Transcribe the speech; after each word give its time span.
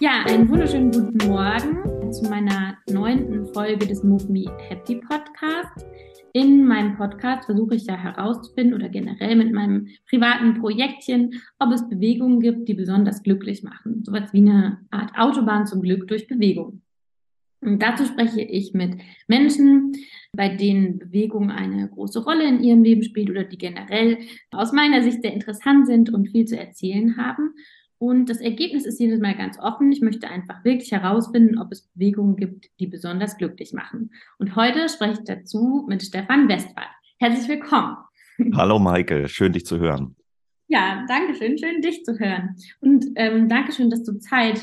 Ja, 0.00 0.24
einen 0.26 0.48
wunderschönen 0.48 0.90
guten 0.92 1.28
Morgen 1.28 2.12
zu 2.12 2.22
meiner 2.30 2.76
neunten 2.88 3.46
Folge 3.52 3.86
des 3.86 4.02
Move 4.04 4.30
Me 4.30 4.44
Happy 4.68 4.96
Podcast. 4.96 5.86
In 6.32 6.66
meinem 6.66 6.96
Podcast 6.96 7.46
versuche 7.46 7.74
ich 7.74 7.86
ja 7.86 7.96
herauszufinden 7.96 8.74
oder 8.74 8.88
generell 8.88 9.34
mit 9.34 9.52
meinem 9.52 9.88
privaten 10.08 10.60
Projektchen, 10.60 11.40
ob 11.58 11.72
es 11.72 11.88
Bewegungen 11.88 12.40
gibt, 12.40 12.68
die 12.68 12.74
besonders 12.74 13.22
glücklich 13.22 13.62
machen. 13.62 14.04
Sowas 14.04 14.32
wie 14.32 14.38
eine 14.38 14.78
Art 14.90 15.18
Autobahn 15.18 15.66
zum 15.66 15.82
Glück 15.82 16.06
durch 16.06 16.28
Bewegung. 16.28 16.82
Und 17.60 17.82
dazu 17.82 18.04
spreche 18.04 18.40
ich 18.40 18.72
mit 18.72 19.00
Menschen, 19.26 19.92
bei 20.32 20.48
denen 20.48 20.98
Bewegung 20.98 21.50
eine 21.50 21.88
große 21.88 22.22
Rolle 22.22 22.46
in 22.46 22.62
ihrem 22.62 22.84
Leben 22.84 23.02
spielt 23.02 23.30
oder 23.30 23.44
die 23.44 23.58
generell 23.58 24.18
aus 24.50 24.72
meiner 24.72 25.02
Sicht 25.02 25.22
sehr 25.22 25.32
interessant 25.32 25.86
sind 25.86 26.10
und 26.12 26.28
viel 26.28 26.44
zu 26.44 26.56
erzählen 26.56 27.16
haben. 27.16 27.54
Und 27.98 28.30
das 28.30 28.40
Ergebnis 28.40 28.86
ist 28.86 29.00
jedes 29.00 29.20
Mal 29.20 29.34
ganz 29.34 29.58
offen. 29.58 29.90
Ich 29.90 30.00
möchte 30.00 30.28
einfach 30.28 30.64
wirklich 30.64 30.92
herausfinden, 30.92 31.58
ob 31.58 31.72
es 31.72 31.88
Bewegungen 31.94 32.36
gibt, 32.36 32.68
die 32.78 32.86
besonders 32.86 33.36
glücklich 33.36 33.72
machen. 33.72 34.12
Und 34.38 34.54
heute 34.54 34.88
spreche 34.88 35.14
ich 35.14 35.24
dazu 35.24 35.84
mit 35.88 36.02
Stefan 36.02 36.48
Westphal. 36.48 36.86
Herzlich 37.18 37.48
willkommen. 37.48 37.96
Hallo 38.54 38.78
Maike, 38.78 39.28
schön 39.28 39.52
dich 39.52 39.66
zu 39.66 39.80
hören. 39.80 40.14
Ja, 40.68 41.04
danke 41.08 41.34
schön, 41.34 41.58
schön 41.58 41.80
dich 41.80 42.04
zu 42.04 42.20
hören. 42.20 42.54
Und 42.80 43.06
ähm, 43.16 43.48
danke 43.48 43.72
schön, 43.72 43.90
dass 43.90 44.04
du 44.04 44.18
Zeit 44.20 44.60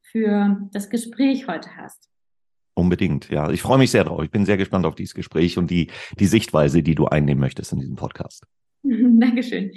für 0.00 0.68
das 0.72 0.88
Gespräch 0.88 1.46
heute 1.46 1.76
hast. 1.76 2.09
Unbedingt, 2.80 3.28
ja. 3.28 3.50
Ich 3.50 3.60
freue 3.60 3.76
mich 3.76 3.90
sehr 3.90 4.04
drauf. 4.04 4.22
Ich 4.22 4.30
bin 4.30 4.46
sehr 4.46 4.56
gespannt 4.56 4.86
auf 4.86 4.94
dieses 4.94 5.14
Gespräch 5.14 5.58
und 5.58 5.70
die, 5.70 5.88
die 6.18 6.24
Sichtweise, 6.24 6.82
die 6.82 6.94
du 6.94 7.04
einnehmen 7.04 7.38
möchtest 7.38 7.74
in 7.74 7.78
diesem 7.78 7.96
Podcast. 7.96 8.46
Dankeschön. 8.82 9.72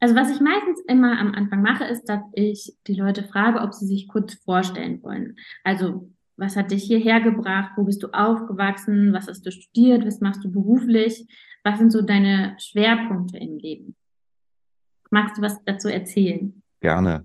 Also 0.00 0.14
was 0.14 0.30
ich 0.30 0.38
meistens 0.42 0.82
immer 0.86 1.18
am 1.18 1.32
Anfang 1.32 1.62
mache, 1.62 1.84
ist, 1.84 2.04
dass 2.04 2.20
ich 2.34 2.74
die 2.86 2.92
Leute 2.92 3.24
frage, 3.24 3.60
ob 3.60 3.72
sie 3.72 3.86
sich 3.86 4.06
kurz 4.06 4.34
vorstellen 4.34 5.02
wollen. 5.02 5.36
Also 5.64 6.10
was 6.36 6.56
hat 6.56 6.72
dich 6.72 6.82
hierher 6.82 7.22
gebracht? 7.22 7.72
Wo 7.76 7.84
bist 7.84 8.02
du 8.02 8.08
aufgewachsen? 8.08 9.14
Was 9.14 9.26
hast 9.26 9.46
du 9.46 9.50
studiert? 9.50 10.06
Was 10.06 10.20
machst 10.20 10.44
du 10.44 10.52
beruflich? 10.52 11.26
Was 11.64 11.78
sind 11.78 11.90
so 11.90 12.02
deine 12.02 12.54
Schwerpunkte 12.58 13.38
im 13.38 13.56
Leben? 13.56 13.96
Magst 15.10 15.38
du 15.38 15.42
was 15.42 15.56
dazu 15.64 15.88
erzählen? 15.88 16.62
Gerne. 16.80 17.24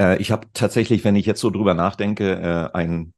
Äh, 0.00 0.20
ich 0.20 0.32
habe 0.32 0.48
tatsächlich, 0.52 1.04
wenn 1.04 1.16
ich 1.16 1.26
jetzt 1.26 1.40
so 1.40 1.50
drüber 1.50 1.74
nachdenke, 1.74 2.32
äh, 2.32 2.76
ein 2.76 3.12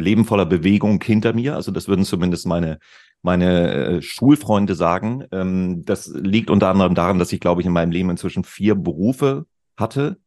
Leben 0.00 0.24
voller 0.24 0.46
Bewegung 0.46 1.02
hinter 1.02 1.32
mir. 1.32 1.54
Also 1.54 1.70
das 1.70 1.88
würden 1.88 2.04
zumindest 2.04 2.46
meine, 2.46 2.78
meine 3.22 3.74
äh, 3.74 4.02
Schulfreunde 4.02 4.74
sagen. 4.74 5.24
Ähm, 5.32 5.84
das 5.84 6.08
liegt 6.08 6.50
unter 6.50 6.68
anderem 6.68 6.94
daran, 6.94 7.18
dass 7.18 7.32
ich, 7.32 7.40
glaube 7.40 7.60
ich, 7.60 7.66
in 7.66 7.72
meinem 7.72 7.92
Leben 7.92 8.10
inzwischen 8.10 8.44
vier 8.44 8.74
Berufe 8.74 9.46
hatte, 9.76 10.18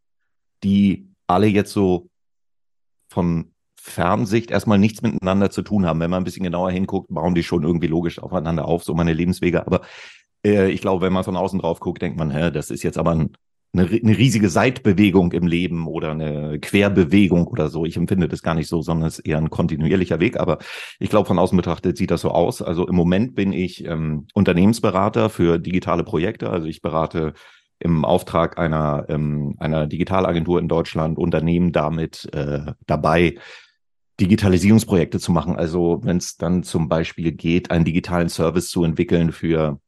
die 0.63 1.09
alle 1.27 1.47
jetzt 1.47 1.73
so 1.73 2.09
von 3.09 3.53
Fernsicht 3.75 4.49
erstmal 4.49 4.79
nichts 4.79 5.01
miteinander 5.01 5.51
zu 5.51 5.61
tun 5.61 5.85
haben. 5.85 5.99
Wenn 5.99 6.09
man 6.09 6.21
ein 6.21 6.23
bisschen 6.23 6.45
genauer 6.45 6.71
hinguckt, 6.71 7.13
bauen 7.13 7.35
die 7.35 7.43
schon 7.43 7.63
irgendwie 7.63 7.87
logisch 7.87 8.19
aufeinander 8.19 8.65
auf, 8.65 8.83
so 8.83 8.93
meine 8.93 9.13
Lebenswege. 9.13 9.67
Aber 9.67 9.81
äh, 10.45 10.69
ich 10.71 10.81
glaube, 10.81 11.05
wenn 11.05 11.13
man 11.13 11.23
von 11.23 11.35
außen 11.35 11.59
drauf 11.59 11.79
guckt, 11.79 12.01
denkt 12.01 12.17
man, 12.17 12.31
hä, 12.31 12.49
das 12.49 12.71
ist 12.71 12.83
jetzt 12.83 12.97
aber 12.97 13.11
ein 13.11 13.33
eine, 13.73 13.87
eine 13.87 14.17
riesige 14.17 14.49
Seitbewegung 14.49 15.31
im 15.31 15.47
Leben 15.47 15.87
oder 15.87 16.11
eine 16.11 16.59
Querbewegung 16.59 17.47
oder 17.47 17.69
so. 17.69 17.85
Ich 17.85 17.97
empfinde 17.97 18.27
das 18.27 18.43
gar 18.43 18.53
nicht 18.53 18.67
so, 18.67 18.81
sondern 18.81 19.07
es 19.07 19.19
ist 19.19 19.25
eher 19.25 19.37
ein 19.37 19.49
kontinuierlicher 19.49 20.19
Weg. 20.19 20.39
Aber 20.39 20.59
ich 20.99 21.09
glaube, 21.09 21.27
von 21.27 21.39
außen 21.39 21.57
betrachtet 21.57 21.97
sieht 21.97 22.11
das 22.11 22.21
so 22.21 22.29
aus. 22.29 22.61
Also 22.61 22.87
im 22.87 22.95
Moment 22.95 23.35
bin 23.35 23.51
ich 23.51 23.85
ähm, 23.85 24.27
Unternehmensberater 24.33 25.29
für 25.29 25.57
digitale 25.57 26.03
Projekte. 26.03 26.49
Also 26.49 26.67
ich 26.67 26.81
berate 26.81 27.33
im 27.79 28.05
Auftrag 28.05 28.57
einer, 28.59 29.05
ähm, 29.09 29.55
einer 29.59 29.87
Digitalagentur 29.87 30.59
in 30.59 30.67
Deutschland 30.67 31.17
Unternehmen 31.17 31.71
damit 31.71 32.29
äh, 32.33 32.73
dabei, 32.85 33.35
Digitalisierungsprojekte 34.19 35.19
zu 35.19 35.31
machen. 35.31 35.55
Also 35.55 35.99
wenn 36.03 36.17
es 36.17 36.37
dann 36.37 36.61
zum 36.63 36.87
Beispiel 36.87 37.31
geht, 37.31 37.71
einen 37.71 37.85
digitalen 37.85 38.29
Service 38.29 38.69
zu 38.69 38.83
entwickeln 38.83 39.31
für 39.31 39.79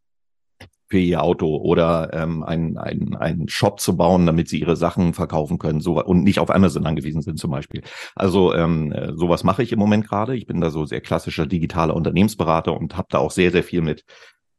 für 0.88 1.00
ihr 1.00 1.24
Auto 1.24 1.58
oder 1.58 2.14
ähm, 2.14 2.44
einen, 2.44 2.78
einen, 2.78 3.16
einen 3.16 3.48
Shop 3.50 3.80
zu 3.80 3.98
bauen, 3.98 4.26
damit 4.26 4.50
sie 4.50 4.60
ihre 4.60 4.76
Sachen 4.76 5.14
verkaufen 5.14 5.58
können 5.58 5.80
so, 5.80 6.04
und 6.04 6.24
nicht 6.24 6.40
auf 6.40 6.54
Amazon 6.54 6.86
angewiesen 6.86 7.22
sind 7.22 7.40
zum 7.40 7.52
Beispiel. 7.52 7.82
Also 8.16 8.54
ähm, 8.54 8.92
äh, 8.92 9.14
sowas 9.16 9.44
mache 9.44 9.64
ich 9.64 9.72
im 9.72 9.80
Moment 9.80 10.08
gerade. 10.08 10.36
Ich 10.36 10.46
bin 10.46 10.62
da 10.62 10.70
so 10.70 10.86
sehr 10.86 11.02
klassischer 11.02 11.46
digitaler 11.48 11.96
Unternehmensberater 11.96 12.78
und 12.78 12.98
habe 12.98 13.08
da 13.10 13.18
auch 13.18 13.32
sehr, 13.32 13.52
sehr 13.52 13.64
viel 13.64 13.82
mit 13.82 14.06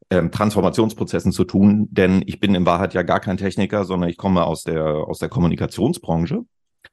ähm, 0.09 0.31
Transformationsprozessen 0.31 1.31
zu 1.31 1.43
tun, 1.43 1.87
denn 1.91 2.23
ich 2.25 2.39
bin 2.39 2.55
in 2.55 2.65
Wahrheit 2.65 2.93
ja 2.93 3.03
gar 3.03 3.19
kein 3.19 3.37
Techniker, 3.37 3.83
sondern 3.83 4.09
ich 4.09 4.17
komme 4.17 4.45
aus 4.45 4.63
der 4.63 4.85
aus 4.85 5.19
der 5.19 5.29
Kommunikationsbranche. 5.29 6.43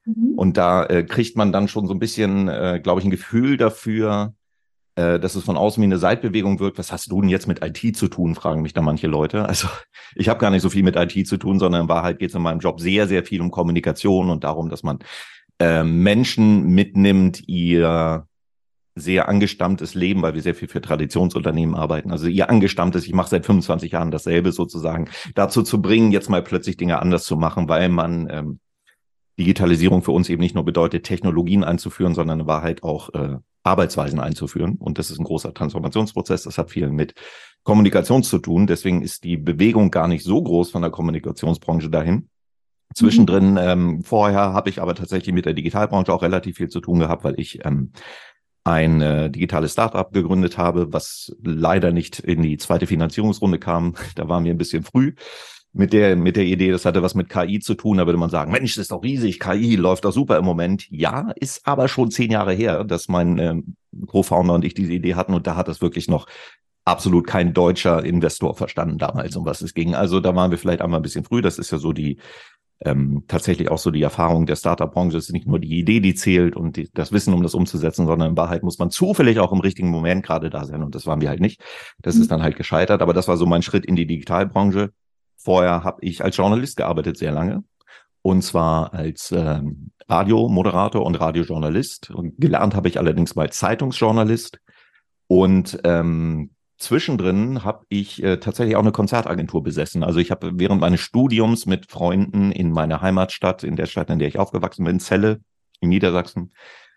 Mhm. 0.05 0.33
Und 0.35 0.57
da 0.57 0.85
äh, 0.85 1.03
kriegt 1.03 1.37
man 1.37 1.51
dann 1.51 1.67
schon 1.67 1.87
so 1.87 1.93
ein 1.93 1.99
bisschen, 1.99 2.47
äh, 2.47 2.79
glaube 2.83 2.99
ich, 2.99 3.05
ein 3.05 3.11
Gefühl 3.11 3.57
dafür, 3.57 4.33
äh, 4.95 5.19
dass 5.19 5.35
es 5.35 5.43
von 5.43 5.57
außen 5.57 5.81
wie 5.81 5.85
eine 5.85 5.97
Seitbewegung 5.97 6.59
wirkt. 6.59 6.77
Was 6.77 6.91
hast 6.91 7.11
du 7.11 7.21
denn 7.21 7.29
jetzt 7.29 7.47
mit 7.47 7.63
IT 7.63 7.97
zu 7.97 8.07
tun, 8.07 8.35
fragen 8.35 8.61
mich 8.61 8.73
da 8.73 8.81
manche 8.81 9.07
Leute. 9.07 9.45
Also 9.45 9.67
ich 10.15 10.29
habe 10.29 10.39
gar 10.39 10.51
nicht 10.51 10.61
so 10.61 10.69
viel 10.69 10.83
mit 10.83 10.95
IT 10.95 11.27
zu 11.27 11.37
tun, 11.37 11.59
sondern 11.59 11.83
in 11.83 11.89
Wahrheit 11.89 12.19
geht 12.19 12.29
es 12.29 12.35
in 12.35 12.41
meinem 12.41 12.59
Job 12.59 12.79
sehr, 12.79 13.07
sehr 13.07 13.23
viel 13.23 13.41
um 13.41 13.51
Kommunikation 13.51 14.29
und 14.29 14.43
darum, 14.43 14.69
dass 14.69 14.83
man 14.83 14.99
äh, 15.59 15.83
Menschen 15.83 16.67
mitnimmt, 16.69 17.47
ihr 17.47 18.27
sehr 18.95 19.27
angestammtes 19.27 19.93
Leben, 19.93 20.21
weil 20.21 20.35
wir 20.35 20.41
sehr 20.41 20.55
viel 20.55 20.69
für 20.69 20.79
Traditionsunternehmen 20.79 21.75
arbeiten. 21.75 22.11
Also 22.11 22.27
ihr 22.27 22.49
angestammtes, 22.49 23.05
ich 23.05 23.13
mache 23.13 23.29
seit 23.29 23.45
25 23.45 23.91
Jahren 23.91 24.09
dasselbe 24.09 24.53
sozusagen, 24.53 25.09
dazu 25.35 25.63
zu 25.63 25.81
bringen, 25.81 26.11
jetzt 26.11 26.29
mal 26.29 26.41
plötzlich 26.41 26.77
Dinge 26.77 27.01
anders 27.01 27.25
zu 27.25 27.35
machen, 27.35 27.67
weil 27.67 27.89
man 27.89 28.29
ähm, 28.29 28.59
Digitalisierung 29.37 30.01
für 30.01 30.11
uns 30.11 30.29
eben 30.29 30.41
nicht 30.41 30.55
nur 30.55 30.63
bedeutet, 30.63 31.05
Technologien 31.05 31.65
einzuführen, 31.65 32.15
sondern 32.15 32.41
in 32.41 32.47
Wahrheit 32.47 32.83
auch 32.83 33.13
äh, 33.13 33.37
Arbeitsweisen 33.65 34.19
einzuführen. 34.19 34.75
Und 34.77 34.99
das 34.99 35.09
ist 35.09 35.19
ein 35.19 35.25
großer 35.25 35.53
Transformationsprozess. 35.53 36.43
Das 36.43 36.57
hat 36.57 36.71
viel 36.71 36.89
mit 36.89 37.15
Kommunikation 37.63 38.23
zu 38.23 38.37
tun. 38.39 38.67
Deswegen 38.67 39.01
ist 39.01 39.23
die 39.23 39.37
Bewegung 39.37 39.91
gar 39.91 40.07
nicht 40.07 40.23
so 40.23 40.41
groß 40.41 40.71
von 40.71 40.81
der 40.81 40.91
Kommunikationsbranche 40.91 41.89
dahin. 41.89 42.29
Zwischendrin, 42.93 43.51
mhm. 43.51 43.57
ähm, 43.57 44.03
vorher 44.03 44.53
habe 44.53 44.69
ich 44.69 44.81
aber 44.81 44.93
tatsächlich 44.95 45.33
mit 45.33 45.45
der 45.45 45.53
Digitalbranche 45.53 46.13
auch 46.13 46.21
relativ 46.21 46.57
viel 46.57 46.69
zu 46.69 46.79
tun 46.79 46.99
gehabt, 46.99 47.23
weil 47.23 47.39
ich 47.39 47.65
ähm, 47.65 47.91
ein 48.63 49.01
äh, 49.01 49.29
digitales 49.29 49.73
Startup 49.73 50.11
gegründet 50.11 50.57
habe, 50.57 50.93
was 50.93 51.35
leider 51.43 51.91
nicht 51.91 52.19
in 52.19 52.41
die 52.41 52.57
zweite 52.57 52.87
Finanzierungsrunde 52.87 53.59
kam. 53.59 53.95
Da 54.15 54.29
war 54.29 54.39
mir 54.39 54.53
ein 54.53 54.57
bisschen 54.57 54.83
früh 54.83 55.13
mit 55.75 55.91
der, 55.91 56.15
mit 56.15 56.37
der 56.37 56.45
Idee, 56.45 56.71
das 56.71 56.85
hatte 56.85 57.03
was 57.03 57.15
mit 57.15 57.29
KI 57.29 57.59
zu 57.59 57.75
tun, 57.75 57.97
da 57.97 58.05
würde 58.05 58.17
man 58.17 58.29
sagen, 58.29 58.51
Mensch, 58.51 58.75
das 58.75 58.83
ist 58.83 58.91
doch 58.91 59.03
riesig, 59.03 59.41
KI 59.41 59.75
läuft 59.75 60.05
doch 60.05 60.13
super 60.13 60.37
im 60.37 60.45
Moment. 60.45 60.89
Ja, 60.89 61.31
ist 61.35 61.67
aber 61.67 61.89
schon 61.89 62.11
zehn 62.11 62.31
Jahre 62.31 62.53
her, 62.53 62.85
dass 62.85 63.09
mein 63.09 63.37
ähm, 63.39 63.75
Co-Founder 64.07 64.53
und 64.53 64.63
ich 64.63 64.73
diese 64.73 64.93
Idee 64.93 65.15
hatten 65.15 65.33
und 65.33 65.47
da 65.47 65.57
hat 65.57 65.67
das 65.67 65.81
wirklich 65.81 66.07
noch 66.07 66.27
absolut 66.85 67.27
kein 67.27 67.53
deutscher 67.53 68.05
Investor 68.05 68.55
verstanden 68.55 68.97
damals, 68.97 69.35
um 69.35 69.45
was 69.45 69.61
es 69.61 69.73
ging. 69.73 69.95
Also 69.95 70.21
da 70.21 70.33
waren 70.33 70.49
wir 70.49 70.57
vielleicht 70.57 70.81
einmal 70.81 70.99
ein 70.99 71.03
bisschen 71.03 71.25
früh. 71.25 71.41
Das 71.41 71.57
ist 71.59 71.71
ja 71.71 71.77
so 71.77 71.91
die 71.91 72.19
ähm, 72.81 73.23
tatsächlich 73.27 73.69
auch 73.69 73.77
so 73.77 73.91
die 73.91 74.01
Erfahrung 74.01 74.45
der 74.45 74.55
Startup-Branche. 74.55 75.17
Es 75.17 75.25
ist 75.25 75.33
nicht 75.33 75.47
nur 75.47 75.59
die 75.59 75.77
Idee, 75.77 75.99
die 75.99 76.15
zählt 76.15 76.55
und 76.55 76.77
die, 76.77 76.89
das 76.93 77.11
Wissen, 77.11 77.33
um 77.33 77.43
das 77.43 77.53
umzusetzen, 77.53 78.05
sondern 78.05 78.31
in 78.31 78.37
Wahrheit 78.37 78.63
muss 78.63 78.79
man 78.79 78.91
zufällig 78.91 79.39
auch 79.39 79.51
im 79.51 79.59
richtigen 79.59 79.89
Moment 79.89 80.25
gerade 80.25 80.49
da 80.49 80.65
sein. 80.65 80.83
Und 80.83 80.95
das 80.95 81.05
waren 81.05 81.19
wir 81.19 81.29
halt 81.29 81.41
nicht. 81.41 81.61
Das 81.99 82.15
mhm. 82.15 82.21
ist 82.21 82.31
dann 82.31 82.43
halt 82.43 82.55
gescheitert. 82.55 83.01
Aber 83.01 83.13
das 83.13 83.27
war 83.27 83.35
so 83.35 83.45
mein 83.45 83.61
Schritt 83.61 83.85
in 83.85 83.95
die 83.95 84.05
Digitalbranche. 84.05 84.91
Vorher 85.37 85.83
habe 85.83 85.97
ich 86.01 86.23
als 86.23 86.37
Journalist 86.37 86.77
gearbeitet, 86.77 87.17
sehr 87.17 87.31
lange. 87.31 87.63
Und 88.21 88.41
zwar 88.41 88.93
als 88.93 89.31
ähm, 89.31 89.91
Radiomoderator 90.07 91.05
und 91.05 91.15
Radiojournalist. 91.15 92.09
Und 92.09 92.37
gelernt 92.37 92.75
habe 92.75 92.87
ich 92.87 92.97
allerdings 92.97 93.35
mal 93.35 93.51
Zeitungsjournalist. 93.51 94.59
Und 95.27 95.79
ähm, 95.83 96.51
zwischendrin 96.77 97.63
habe 97.63 97.85
ich 97.89 98.23
äh, 98.23 98.37
tatsächlich 98.37 98.75
auch 98.75 98.81
eine 98.81 98.91
Konzertagentur 98.91 99.63
besessen. 99.63 100.03
Also 100.03 100.19
ich 100.19 100.31
habe 100.31 100.51
während 100.55 100.81
meines 100.81 101.01
Studiums 101.01 101.65
mit 101.65 101.89
Freunden 101.89 102.51
in 102.51 102.71
meiner 102.71 103.01
Heimatstadt, 103.01 103.63
in 103.63 103.75
der 103.75 103.85
Stadt, 103.85 104.09
in 104.09 104.19
der 104.19 104.27
ich 104.27 104.39
aufgewachsen 104.39 104.85
bin, 104.85 104.99
Celle 104.99 105.41
in 105.79 105.89
Niedersachsen, 105.89 106.53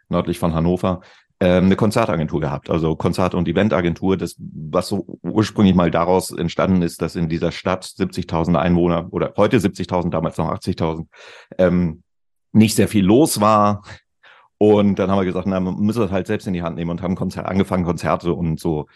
nördlich 0.08 0.38
von 0.38 0.54
Hannover, 0.54 1.00
ähm, 1.40 1.66
eine 1.66 1.76
Konzertagentur 1.76 2.40
gehabt, 2.40 2.68
also 2.68 2.96
Konzert- 2.96 3.34
und 3.34 3.46
Eventagentur, 3.46 4.16
das, 4.16 4.34
was 4.38 4.88
so 4.88 5.18
ursprünglich 5.22 5.76
mal 5.76 5.90
daraus 5.90 6.32
entstanden 6.32 6.82
ist, 6.82 7.00
dass 7.00 7.14
in 7.14 7.28
dieser 7.28 7.52
Stadt 7.52 7.84
70.000 7.84 8.56
Einwohner 8.58 9.06
oder 9.12 9.34
heute 9.36 9.58
70.000, 9.58 10.10
damals 10.10 10.36
noch 10.36 10.50
80.000, 10.50 11.06
ähm, 11.58 12.02
nicht 12.52 12.74
sehr 12.74 12.88
viel 12.88 13.04
los 13.04 13.40
war. 13.40 13.82
Und 14.58 14.98
dann 14.98 15.10
haben 15.10 15.20
wir 15.20 15.24
gesagt, 15.24 15.46
na, 15.46 15.60
man 15.60 15.76
müssen 15.76 16.00
das 16.00 16.10
halt 16.10 16.26
selbst 16.26 16.48
in 16.48 16.54
die 16.54 16.62
Hand 16.62 16.74
nehmen 16.74 16.90
und 16.90 17.02
haben 17.02 17.14
Konzer 17.14 17.46
angefangen, 17.46 17.84
Konzerte 17.84 18.32
und 18.32 18.58
so 18.58 18.86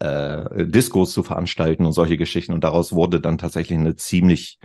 äh, 0.00 0.64
Diskos 0.64 1.12
zu 1.12 1.22
veranstalten 1.22 1.84
und 1.84 1.92
solche 1.92 2.16
Geschichten. 2.16 2.54
Und 2.54 2.64
daraus 2.64 2.94
wurde 2.94 3.20
dann 3.20 3.36
tatsächlich 3.36 3.78
eine 3.78 3.96
ziemlich 3.96 4.58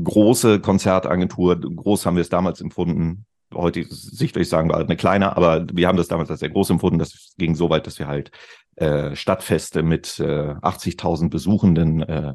große 0.00 0.60
Konzertagentur. 0.60 1.60
Groß 1.60 2.06
haben 2.06 2.14
wir 2.14 2.20
es 2.20 2.28
damals 2.28 2.60
empfunden 2.60 3.26
heute 3.54 3.84
Sicht 3.88 4.34
würde 4.34 4.42
ich 4.42 4.48
sagen, 4.48 4.68
war 4.68 4.78
eine 4.78 4.96
kleine, 4.96 5.36
aber 5.36 5.66
wir 5.72 5.88
haben 5.88 5.96
das 5.96 6.08
damals 6.08 6.30
als 6.30 6.40
sehr 6.40 6.50
groß 6.50 6.70
empfunden. 6.70 6.98
Das 6.98 7.34
ging 7.38 7.54
so 7.54 7.70
weit, 7.70 7.86
dass 7.86 7.98
wir 7.98 8.06
halt 8.06 8.30
äh, 8.76 9.14
Stadtfeste 9.14 9.82
mit 9.82 10.18
äh, 10.20 10.54
80.000 10.54 11.30
Besuchenden 11.30 12.02
äh, 12.02 12.34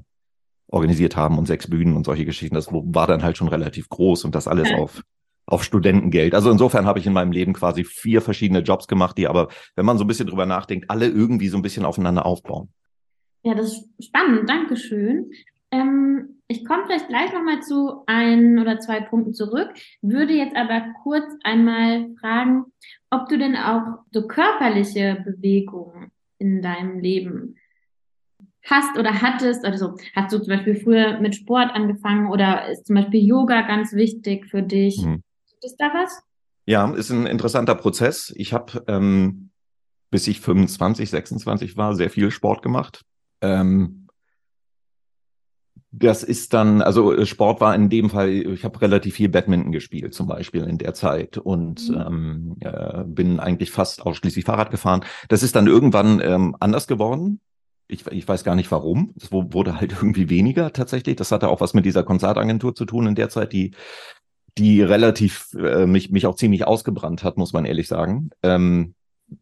organisiert 0.68 1.16
haben 1.16 1.38
und 1.38 1.46
sechs 1.46 1.70
Bühnen 1.70 1.96
und 1.96 2.06
solche 2.06 2.26
Geschichten. 2.26 2.56
Das 2.56 2.68
war 2.72 3.08
dann 3.08 3.24
halt 3.24 3.38
schon 3.38 3.48
relativ 3.48 3.90
groß 3.90 4.26
und 4.26 4.36
das 4.36 4.48
alles 4.48 4.74
auf 4.74 5.02
auf 5.48 5.64
Studentengeld. 5.64 6.36
Also 6.36 6.52
insofern 6.52 6.86
habe 6.86 7.00
ich 7.00 7.08
in 7.08 7.14
meinem 7.14 7.32
Leben 7.32 7.54
quasi 7.54 7.86
vier 7.86 8.22
verschiedene 8.22 8.60
Jobs 8.60 8.88
gemacht, 8.88 9.18
die 9.18 9.28
aber, 9.28 9.48
wenn 9.76 9.86
man 9.86 9.98
so 9.98 10.04
ein 10.04 10.08
bisschen 10.08 10.28
drüber 10.28 10.46
nachdenkt, 10.46 10.90
alle 10.90 11.08
irgendwie 11.08 11.48
so 11.48 11.58
ein 11.58 11.62
bisschen 11.62 11.86
aufeinander 11.86 12.26
aufbauen. 12.26 12.70
Ja, 13.44 13.56
das 13.56 13.72
ist 13.72 14.08
spannend. 14.08 14.50
Dankeschön. 14.50 15.32
Ähm, 15.72 16.37
ich 16.48 16.66
komme 16.66 16.84
vielleicht 16.86 17.10
gleich 17.10 17.34
nochmal 17.34 17.62
zu 17.62 18.04
ein 18.06 18.58
oder 18.60 18.80
zwei 18.80 19.02
Punkten 19.02 19.34
zurück, 19.34 19.70
würde 20.02 20.34
jetzt 20.34 20.56
aber 20.56 20.94
kurz 21.04 21.26
einmal 21.44 22.16
fragen, 22.20 22.66
ob 23.10 23.28
du 23.28 23.38
denn 23.38 23.56
auch 23.56 24.00
so 24.12 24.28
körperliche 24.28 25.24
Bewegungen 25.26 26.12
in 26.38 26.62
deinem 26.62 27.00
Leben 27.00 27.56
hast 28.64 28.98
oder 28.98 29.22
hattest 29.22 29.66
oder 29.66 29.78
so. 29.78 29.98
Hast 30.16 30.34
du 30.34 30.40
zum 30.40 30.48
Beispiel 30.48 30.76
früher 30.76 31.20
mit 31.20 31.36
Sport 31.36 31.72
angefangen 31.74 32.30
oder 32.30 32.70
ist 32.70 32.86
zum 32.86 32.96
Beispiel 32.96 33.26
Yoga 33.26 33.62
ganz 33.62 33.94
wichtig 33.94 34.46
für 34.48 34.62
dich? 34.62 35.02
Mhm. 35.02 35.24
Gibt 35.50 35.64
es 35.64 35.76
da 35.78 35.92
was? 35.94 36.22
Ja, 36.66 36.94
ist 36.94 37.10
ein 37.10 37.26
interessanter 37.26 37.76
Prozess. 37.76 38.34
Ich 38.36 38.54
habe, 38.54 38.84
ähm, 38.88 39.52
bis 40.12 40.28
ich 40.28 40.42
25, 40.42 41.10
26 41.10 41.78
war, 41.78 41.96
sehr 41.96 42.10
viel 42.10 42.30
Sport 42.30 42.62
gemacht. 42.62 43.04
Ähm, 43.42 44.07
das 46.00 46.24
ist 46.24 46.54
dann, 46.54 46.82
also 46.82 47.14
äh, 47.14 47.26
Sport 47.26 47.60
war 47.62 47.74
in 47.74 47.90
dem 47.90 48.10
Fall, 48.10 48.30
ich 48.30 48.64
habe 48.64 48.82
relativ 48.82 49.16
viel 49.16 49.30
Badminton 49.30 49.72
gespielt 49.72 50.14
zum 50.14 50.28
Beispiel 50.28 50.64
in 50.64 50.78
der 50.78 50.94
Zeit 50.94 51.38
und 51.38 51.90
mhm. 51.90 51.96
ähm, 51.96 52.58
äh, 52.60 53.04
bin 53.06 53.40
eigentlich 53.40 53.72
fast 53.72 54.02
ausschließlich 54.04 54.46
Fahrrad 54.46 54.70
gefahren. 54.72 55.04
Das 55.30 55.44
ist 55.44 55.56
dann 55.56 55.68
irgendwann 55.68 56.22
ähm, 56.22 56.56
anders 56.60 56.88
geworden. 56.88 57.40
Ich, 57.88 58.06
ich 58.08 58.28
weiß 58.28 58.44
gar 58.44 58.56
nicht 58.56 58.72
warum. 58.72 59.14
Es 59.20 59.32
wurde 59.32 59.80
halt 59.80 59.92
irgendwie 60.02 60.30
weniger 60.30 60.72
tatsächlich. 60.72 61.16
Das 61.16 61.32
hatte 61.32 61.50
auch 61.50 61.62
was 61.62 61.74
mit 61.74 61.86
dieser 61.86 62.04
Konzertagentur 62.04 62.76
zu 62.76 62.86
tun 62.86 63.08
in 63.08 63.16
der 63.16 63.30
Zeit, 63.30 63.54
die 63.54 63.72
die 64.58 64.82
relativ 64.82 65.54
äh, 65.54 65.86
mich 65.86 66.10
mich 66.10 66.26
auch 66.26 66.36
ziemlich 66.36 66.66
ausgebrannt 66.66 67.24
hat, 67.24 67.38
muss 67.38 67.54
man 67.54 67.66
ehrlich 67.66 67.88
sagen. 67.88 68.32
Ähm, 68.42 68.96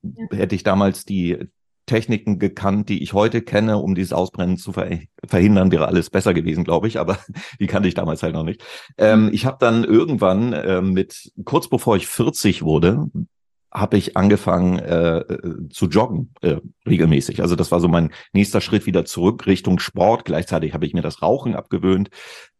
ja. 0.03 0.37
Hätte 0.37 0.55
ich 0.55 0.63
damals 0.63 1.05
die 1.05 1.47
Techniken 1.85 2.39
gekannt, 2.39 2.89
die 2.89 3.03
ich 3.03 3.13
heute 3.13 3.41
kenne, 3.41 3.77
um 3.77 3.95
dieses 3.95 4.13
Ausbrennen 4.13 4.57
zu 4.57 4.73
ver 4.73 4.99
verhindern, 5.25 5.71
wäre 5.71 5.87
alles 5.87 6.09
besser 6.09 6.33
gewesen, 6.33 6.63
glaube 6.63 6.87
ich, 6.87 6.99
aber 6.99 7.17
die 7.59 7.67
kannte 7.67 7.87
ich 7.87 7.95
damals 7.95 8.23
halt 8.23 8.33
noch 8.33 8.43
nicht. 8.43 8.63
Ähm, 8.97 9.25
mhm. 9.25 9.33
ich 9.33 9.45
habe 9.45 9.57
dann 9.59 9.83
irgendwann 9.83 10.53
äh, 10.53 10.81
mit, 10.81 11.31
kurz 11.45 11.67
bevor 11.67 11.95
ich 11.95 12.07
40 12.07 12.63
wurde, 12.63 13.09
habe 13.75 13.97
ich 13.97 14.15
angefangen 14.15 14.79
äh, 14.79 15.17
äh, 15.17 15.69
zu 15.69 15.87
joggen 15.87 16.33
äh, 16.41 16.57
regelmäßig. 16.87 17.41
Also 17.41 17.57
das 17.57 17.71
war 17.71 17.81
so 17.81 17.89
mein 17.89 18.11
nächster 18.31 18.61
Schritt 18.61 18.85
wieder 18.85 19.03
zurück 19.03 19.45
Richtung 19.47 19.79
Sport. 19.79 20.23
Gleichzeitig 20.23 20.73
habe 20.73 20.85
ich 20.85 20.93
mir 20.93 21.01
das 21.01 21.21
Rauchen 21.21 21.55
abgewöhnt. 21.55 22.09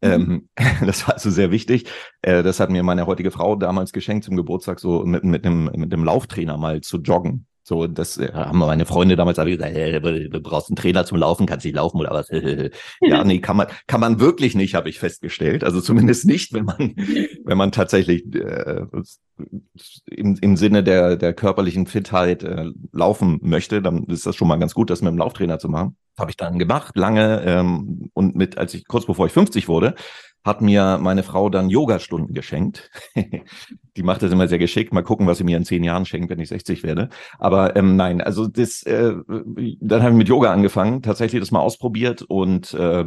Mhm. 0.02 0.10
Ähm, 0.12 0.50
das 0.86 1.08
war 1.08 1.14
also 1.14 1.30
sehr 1.30 1.52
wichtig. 1.52 1.88
Äh, 2.22 2.44
das 2.44 2.60
hat 2.60 2.70
mir 2.70 2.84
meine 2.84 3.08
heutige 3.08 3.32
Frau 3.32 3.56
damals 3.56 3.94
geschenkt 3.94 4.26
zum 4.26 4.36
Geburtstag, 4.36 4.82
so 4.82 5.06
mit, 5.06 5.24
mit, 5.24 5.46
einem, 5.46 5.72
mit 5.74 5.94
einem 5.94 6.04
Lauftrainer 6.04 6.58
mal 6.58 6.82
zu 6.82 6.98
joggen. 6.98 7.48
So, 7.68 7.88
das 7.88 8.18
äh, 8.18 8.32
haben 8.32 8.60
meine 8.60 8.86
Freunde 8.86 9.16
damals 9.16 9.40
alle 9.40 9.50
gesagt, 9.50 9.74
hey, 9.74 10.00
du 10.30 10.40
brauchst 10.40 10.70
einen 10.70 10.76
Trainer 10.76 11.04
zum 11.04 11.18
Laufen, 11.18 11.48
kannst 11.48 11.66
nicht 11.66 11.74
laufen 11.74 12.00
oder 12.00 12.12
was. 12.12 12.30
ja, 13.02 13.24
nee, 13.24 13.40
kann 13.40 13.58
man, 13.58 13.66
kann 13.88 14.00
man 14.00 14.20
wirklich 14.20 14.54
nicht, 14.54 14.76
habe 14.76 14.88
ich 14.88 15.00
festgestellt. 15.00 15.64
Also 15.64 15.82
zumindest 15.82 16.26
nicht, 16.26 16.54
wenn 16.54 16.66
man, 16.66 16.78
wenn 17.44 17.58
man 17.58 17.72
tatsächlich 17.72 18.24
äh, 18.36 18.86
im, 20.06 20.38
im 20.40 20.58
Sinne 20.58 20.84
der, 20.84 21.16
der 21.16 21.34
körperlichen 21.34 21.88
Fitheit 21.88 22.44
äh, 22.44 22.66
laufen 22.92 23.40
möchte, 23.42 23.82
dann 23.82 24.04
ist 24.04 24.28
das 24.28 24.36
schon 24.36 24.48
mal 24.48 24.60
ganz 24.60 24.76
gut, 24.76 24.92
das 24.92 25.02
mit 25.02 25.10
dem 25.10 25.18
Lauftrainer 25.18 25.58
zu 25.58 25.68
machen. 25.68 25.98
Habe 26.20 26.30
ich 26.30 26.38
dann 26.38 26.60
gemacht, 26.60 26.96
lange, 26.96 27.42
ähm, 27.48 28.12
und 28.14 28.36
mit, 28.36 28.60
als 28.60 28.76
ich 28.76 28.88
kurz 28.88 29.08
bevor 29.08 29.26
ich 29.26 29.34
50 29.34 29.68
wurde, 29.68 29.96
hat 30.46 30.62
mir 30.62 31.00
meine 31.02 31.24
Frau 31.24 31.50
dann 31.50 31.70
Yogastunden 31.70 32.36
geschenkt. 32.36 32.92
die 33.98 34.04
macht 34.04 34.22
das 34.22 34.32
immer 34.32 34.48
sehr 34.48 34.60
geschickt. 34.60 34.94
Mal 34.94 35.02
gucken, 35.02 35.26
was 35.26 35.40
sie 35.40 35.44
mir 35.44 35.58
in 35.58 35.66
zehn 35.66 35.84
Jahren 35.84 36.06
schenkt, 36.06 36.30
wenn 36.30 36.40
ich 36.40 36.50
60 36.50 36.84
werde. 36.84 37.10
Aber 37.40 37.76
ähm, 37.76 37.96
nein, 37.96 38.22
also 38.22 38.48
das, 38.48 38.84
äh, 38.84 39.16
dann 39.82 40.04
habe 40.04 40.12
ich 40.12 40.18
mit 40.18 40.30
Yoga 40.30 40.54
angefangen, 40.54 41.02
tatsächlich 41.02 41.42
das 41.42 41.52
mal 41.52 41.62
ausprobiert 41.62 42.22
und 42.22 42.76
äh, 42.76 43.06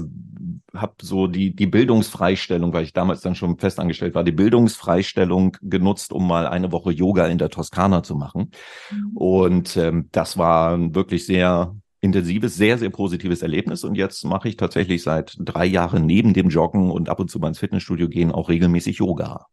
habe 0.75 0.95
so 1.01 1.29
die 1.29 1.55
die 1.55 1.67
Bildungsfreistellung, 1.67 2.73
weil 2.73 2.85
ich 2.85 2.93
damals 2.93 3.21
dann 3.21 3.37
schon 3.37 3.57
festangestellt 3.59 4.15
war, 4.15 4.25
die 4.25 4.33
Bildungsfreistellung 4.33 5.57
genutzt, 5.63 6.13
um 6.13 6.27
mal 6.27 6.47
eine 6.47 6.73
Woche 6.73 6.91
Yoga 6.91 7.27
in 7.29 7.39
der 7.39 7.51
Toskana 7.51 8.03
zu 8.03 8.17
machen. 8.17 8.51
Mhm. 8.91 9.17
Und 9.17 9.77
ähm, 9.77 10.09
das 10.11 10.37
war 10.39 10.77
wirklich 10.95 11.25
sehr 11.25 11.75
intensives, 12.01 12.57
sehr, 12.57 12.79
sehr 12.79 12.91
positives 12.91 13.43
Erlebnis. 13.43 13.85
Und 13.85 13.97
jetzt 13.97 14.25
mache 14.25 14.49
ich 14.49 14.57
tatsächlich 14.57 15.03
seit 15.03 15.37
drei 15.39 15.67
Jahren 15.67 16.07
neben 16.07 16.33
dem 16.33 16.49
Joggen 16.49 16.91
und 16.91 17.09
ab 17.09 17.21
und 17.21 17.31
zu 17.31 17.39
mal 17.39 17.49
ins 17.49 17.59
Fitnessstudio 17.59 18.09
gehen 18.09 18.31
auch 18.31 18.49
regelmäßig 18.49 18.99
Yoga. 18.99 19.47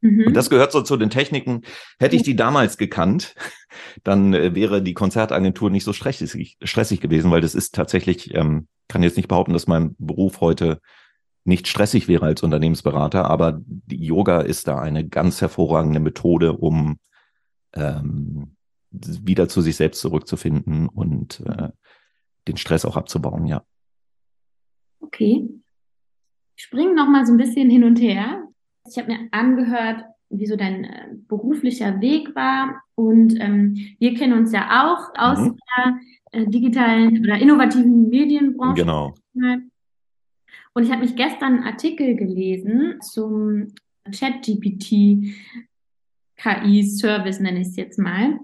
Mhm. 0.00 0.28
Und 0.28 0.34
das 0.34 0.50
gehört 0.50 0.70
so 0.70 0.82
zu 0.82 0.96
den 0.96 1.10
Techniken. 1.10 1.62
Hätte 1.98 2.14
ich 2.14 2.22
die 2.22 2.36
damals 2.36 2.76
gekannt, 2.76 3.34
dann 4.04 4.34
äh, 4.34 4.54
wäre 4.54 4.82
die 4.82 4.94
Konzertagentur 4.94 5.70
nicht 5.70 5.84
so 5.84 5.92
stressig, 5.92 6.56
stressig 6.62 7.00
gewesen, 7.00 7.30
weil 7.30 7.40
das 7.40 7.54
ist 7.54 7.74
tatsächlich, 7.74 8.34
ähm, 8.34 8.68
kann 8.86 9.02
jetzt 9.02 9.16
nicht 9.16 9.28
behaupten, 9.28 9.54
dass 9.54 9.66
mein 9.66 9.96
Beruf 9.98 10.40
heute 10.40 10.80
nicht 11.44 11.68
stressig 11.68 12.08
wäre 12.08 12.26
als 12.26 12.42
Unternehmensberater, 12.42 13.28
aber 13.28 13.60
die 13.66 14.02
Yoga 14.04 14.40
ist 14.40 14.66
da 14.68 14.78
eine 14.78 15.06
ganz 15.06 15.40
hervorragende 15.40 16.00
Methode, 16.00 16.54
um 16.54 16.98
ähm, 17.74 18.56
wieder 19.22 19.48
zu 19.48 19.60
sich 19.60 19.76
selbst 19.76 20.00
zurückzufinden 20.00 20.88
und 20.88 21.40
äh, 21.40 21.68
den 22.48 22.56
Stress 22.56 22.84
auch 22.84 22.96
abzubauen, 22.96 23.46
ja. 23.46 23.64
Okay. 25.00 25.48
Ich 26.56 26.64
springe 26.64 26.94
noch 26.94 27.08
mal 27.08 27.26
so 27.26 27.32
ein 27.32 27.38
bisschen 27.38 27.70
hin 27.70 27.84
und 27.84 28.00
her. 28.00 28.48
Ich 28.88 28.98
habe 28.98 29.12
mir 29.12 29.28
angehört, 29.32 30.04
wie 30.30 30.46
so 30.46 30.56
dein 30.56 30.84
äh, 30.84 31.08
beruflicher 31.28 32.00
Weg 32.00 32.34
war. 32.34 32.82
Und 32.94 33.38
ähm, 33.40 33.74
wir 33.98 34.14
kennen 34.14 34.38
uns 34.38 34.52
ja 34.52 34.84
auch 34.84 35.12
aus 35.16 35.38
mhm. 35.38 35.58
der 35.76 35.98
äh, 36.32 36.46
digitalen 36.46 37.20
oder 37.20 37.38
innovativen 37.38 38.08
Medienbranche. 38.08 38.82
Genau. 38.82 39.14
Und 40.74 40.82
ich 40.82 40.90
habe 40.90 41.02
mich 41.02 41.16
gestern 41.16 41.54
einen 41.54 41.64
Artikel 41.64 42.16
gelesen 42.16 43.00
zum 43.00 43.68
ChatGPT 44.04 45.34
KI-Service, 46.36 47.40
nenne 47.40 47.60
ich 47.60 47.68
es 47.68 47.76
jetzt 47.76 47.98
mal. 47.98 48.38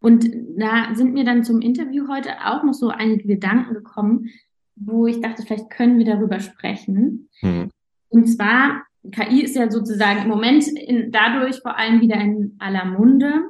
Und 0.00 0.30
da 0.56 0.94
sind 0.94 1.12
mir 1.12 1.24
dann 1.24 1.44
zum 1.44 1.60
Interview 1.60 2.08
heute 2.08 2.30
auch 2.44 2.64
noch 2.64 2.74
so 2.74 2.88
einige 2.88 3.28
Gedanken 3.28 3.74
gekommen, 3.74 4.30
wo 4.76 5.06
ich 5.06 5.20
dachte, 5.20 5.42
vielleicht 5.42 5.70
können 5.70 5.98
wir 5.98 6.06
darüber 6.06 6.40
sprechen. 6.40 7.28
Mhm. 7.42 7.70
Und 8.08 8.26
zwar, 8.26 8.82
KI 9.12 9.42
ist 9.42 9.56
ja 9.56 9.70
sozusagen 9.70 10.22
im 10.22 10.28
Moment 10.28 10.66
in, 10.68 11.12
dadurch 11.12 11.60
vor 11.60 11.76
allem 11.76 12.00
wieder 12.00 12.16
in 12.16 12.56
aller 12.58 12.86
Munde. 12.86 13.44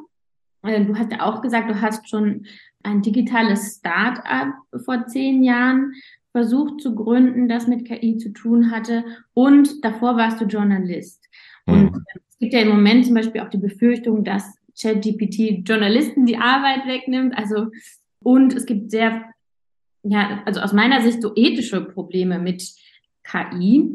Äh, 0.62 0.84
du 0.84 0.98
hast 0.98 1.12
ja 1.12 1.22
auch 1.22 1.40
gesagt, 1.40 1.70
du 1.70 1.80
hast 1.80 2.08
schon 2.08 2.46
ein 2.82 3.02
digitales 3.02 3.76
Start-up 3.76 4.54
vor 4.84 5.06
zehn 5.06 5.42
Jahren 5.42 5.92
versucht 6.32 6.80
zu 6.80 6.94
gründen, 6.94 7.48
das 7.48 7.66
mit 7.66 7.86
KI 7.86 8.16
zu 8.16 8.32
tun 8.32 8.70
hatte. 8.70 9.04
Und 9.34 9.84
davor 9.84 10.16
warst 10.16 10.40
du 10.40 10.46
Journalist. 10.46 11.28
Mhm. 11.66 11.74
Und 11.74 12.04
es 12.28 12.38
gibt 12.38 12.52
ja 12.54 12.60
im 12.60 12.68
Moment 12.68 13.06
zum 13.06 13.14
Beispiel 13.14 13.40
auch 13.40 13.50
die 13.50 13.58
Befürchtung, 13.58 14.24
dass 14.24 14.56
ChatGPT 14.80 15.68
Journalisten 15.68 16.26
die 16.26 16.36
Arbeit 16.36 16.86
wegnimmt. 16.86 17.36
Also, 17.36 17.68
und 18.22 18.54
es 18.54 18.66
gibt 18.66 18.90
sehr, 18.90 19.24
ja, 20.02 20.42
also 20.46 20.60
aus 20.60 20.72
meiner 20.72 21.02
Sicht 21.02 21.22
so 21.22 21.32
ethische 21.34 21.80
Probleme 21.82 22.38
mit 22.38 22.62
KI. 23.24 23.90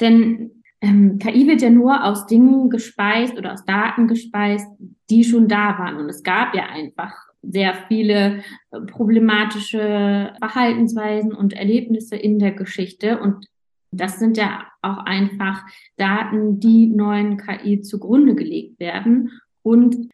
Denn 0.00 0.62
ähm, 0.80 1.18
KI 1.18 1.46
wird 1.46 1.62
ja 1.62 1.70
nur 1.70 2.04
aus 2.04 2.26
Dingen 2.26 2.70
gespeist 2.70 3.36
oder 3.36 3.52
aus 3.52 3.64
Daten 3.64 4.06
gespeist, 4.06 4.66
die 5.10 5.24
schon 5.24 5.48
da 5.48 5.78
waren. 5.78 5.96
Und 5.96 6.08
es 6.08 6.22
gab 6.22 6.54
ja 6.54 6.66
einfach 6.66 7.14
sehr 7.42 7.74
viele 7.88 8.42
äh, 8.70 8.80
problematische 8.86 10.32
Verhaltensweisen 10.38 11.32
und 11.32 11.52
Erlebnisse 11.52 12.16
in 12.16 12.38
der 12.38 12.52
Geschichte. 12.52 13.20
Und 13.20 13.46
das 13.90 14.18
sind 14.18 14.36
ja 14.36 14.66
auch 14.82 14.98
einfach 14.98 15.64
Daten, 15.96 16.60
die 16.60 16.86
neuen 16.86 17.38
KI 17.38 17.80
zugrunde 17.80 18.34
gelegt 18.34 18.78
werden. 18.78 19.30
Und 19.68 20.08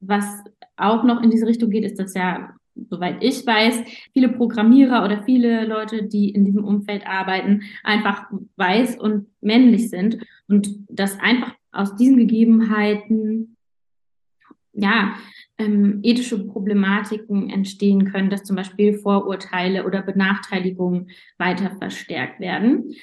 was 0.00 0.24
auch 0.76 1.04
noch 1.04 1.22
in 1.22 1.30
diese 1.30 1.46
Richtung 1.46 1.68
geht, 1.68 1.84
ist, 1.84 1.98
dass 1.98 2.14
ja, 2.14 2.54
soweit 2.88 3.22
ich 3.22 3.46
weiß, 3.46 3.82
viele 4.14 4.30
Programmierer 4.30 5.04
oder 5.04 5.22
viele 5.22 5.66
Leute, 5.66 6.04
die 6.04 6.30
in 6.30 6.46
diesem 6.46 6.64
Umfeld 6.64 7.06
arbeiten, 7.06 7.64
einfach 7.82 8.30
weiß 8.56 8.98
und 8.98 9.26
männlich 9.42 9.90
sind 9.90 10.16
und 10.48 10.78
dass 10.88 11.20
einfach 11.20 11.54
aus 11.72 11.94
diesen 11.96 12.16
Gegebenheiten 12.16 13.58
ja 14.72 15.14
ähm, 15.58 16.00
ethische 16.02 16.46
Problematiken 16.46 17.50
entstehen 17.50 18.10
können, 18.10 18.30
dass 18.30 18.44
zum 18.44 18.56
Beispiel 18.56 18.94
Vorurteile 18.94 19.84
oder 19.84 20.00
Benachteiligungen 20.00 21.10
weiter 21.36 21.76
verstärkt 21.78 22.40
werden. 22.40 22.94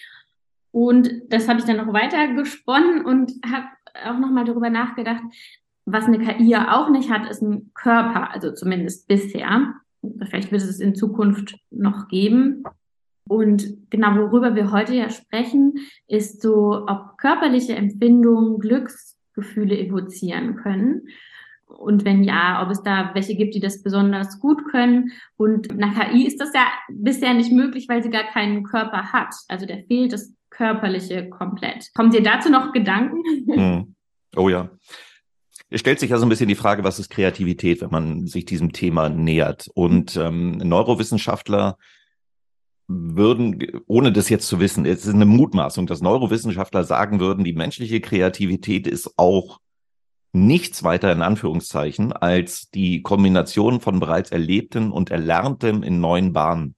Und 0.71 1.11
das 1.29 1.47
habe 1.47 1.59
ich 1.59 1.65
dann 1.65 1.77
noch 1.77 1.93
weiter 1.93 2.33
gesponnen 2.33 3.05
und 3.05 3.33
habe 3.45 3.67
auch 4.05 4.19
nochmal 4.19 4.45
darüber 4.45 4.69
nachgedacht, 4.69 5.23
was 5.85 6.05
eine 6.05 6.19
KI 6.19 6.47
ja 6.47 6.77
auch 6.77 6.89
nicht 6.89 7.09
hat, 7.09 7.29
ist 7.29 7.41
ein 7.41 7.71
Körper, 7.73 8.31
also 8.33 8.51
zumindest 8.51 9.07
bisher. 9.07 9.73
vielleicht 10.25 10.51
wird 10.51 10.61
es 10.61 10.79
in 10.79 10.95
Zukunft 10.95 11.57
noch 11.69 12.07
geben. 12.07 12.63
Und 13.27 13.89
genau, 13.89 14.15
worüber 14.15 14.55
wir 14.55 14.71
heute 14.71 14.93
ja 14.93 15.09
sprechen, 15.09 15.75
ist 16.07 16.41
so, 16.41 16.85
ob 16.87 17.17
körperliche 17.17 17.75
Empfindungen 17.75 18.59
Glücksgefühle 18.59 19.77
evozieren 19.77 20.55
können. 20.55 21.07
Und 21.65 22.03
wenn 22.03 22.23
ja, 22.23 22.61
ob 22.63 22.71
es 22.71 22.83
da 22.83 23.11
welche 23.13 23.35
gibt, 23.35 23.55
die 23.55 23.59
das 23.59 23.83
besonders 23.83 24.39
gut 24.39 24.65
können. 24.69 25.11
Und 25.37 25.77
nach 25.77 25.97
KI 25.97 26.27
ist 26.27 26.41
das 26.41 26.53
ja 26.53 26.67
bisher 26.89 27.33
nicht 27.33 27.51
möglich, 27.51 27.87
weil 27.87 28.03
sie 28.03 28.09
gar 28.09 28.25
keinen 28.25 28.63
Körper 28.63 29.13
hat. 29.13 29.33
Also 29.47 29.65
der 29.65 29.83
fehlt 29.85 30.11
das 30.11 30.33
Körperliche 30.61 31.27
komplett. 31.27 31.91
Kommt 31.95 32.13
dir 32.13 32.21
dazu 32.21 32.51
noch 32.51 32.71
Gedanken? 32.71 33.23
Hm. 33.51 33.95
Oh 34.35 34.47
ja. 34.47 34.69
Es 35.71 35.79
stellt 35.79 35.99
sich 35.99 36.11
ja 36.11 36.19
so 36.19 36.25
ein 36.27 36.29
bisschen 36.29 36.49
die 36.49 36.55
Frage, 36.55 36.83
was 36.83 36.99
ist 36.99 37.09
Kreativität, 37.09 37.81
wenn 37.81 37.89
man 37.89 38.27
sich 38.27 38.45
diesem 38.45 38.71
Thema 38.71 39.09
nähert. 39.09 39.71
Und 39.73 40.15
ähm, 40.17 40.57
Neurowissenschaftler 40.57 41.79
würden, 42.87 43.81
ohne 43.87 44.11
das 44.11 44.29
jetzt 44.29 44.47
zu 44.47 44.59
wissen, 44.59 44.85
es 44.85 45.03
ist 45.07 45.15
eine 45.15 45.25
Mutmaßung, 45.25 45.87
dass 45.87 46.01
Neurowissenschaftler 46.01 46.83
sagen 46.83 47.19
würden, 47.19 47.43
die 47.43 47.53
menschliche 47.53 47.99
Kreativität 47.99 48.85
ist 48.85 49.17
auch 49.17 49.61
nichts 50.31 50.83
weiter 50.83 51.11
in 51.11 51.23
Anführungszeichen 51.23 52.13
als 52.13 52.69
die 52.69 53.01
Kombination 53.01 53.81
von 53.81 53.99
bereits 53.99 54.31
Erlebtem 54.31 54.91
und 54.91 55.09
Erlerntem 55.09 55.81
in 55.81 55.99
neuen 55.99 56.33
Bahnen. 56.33 56.75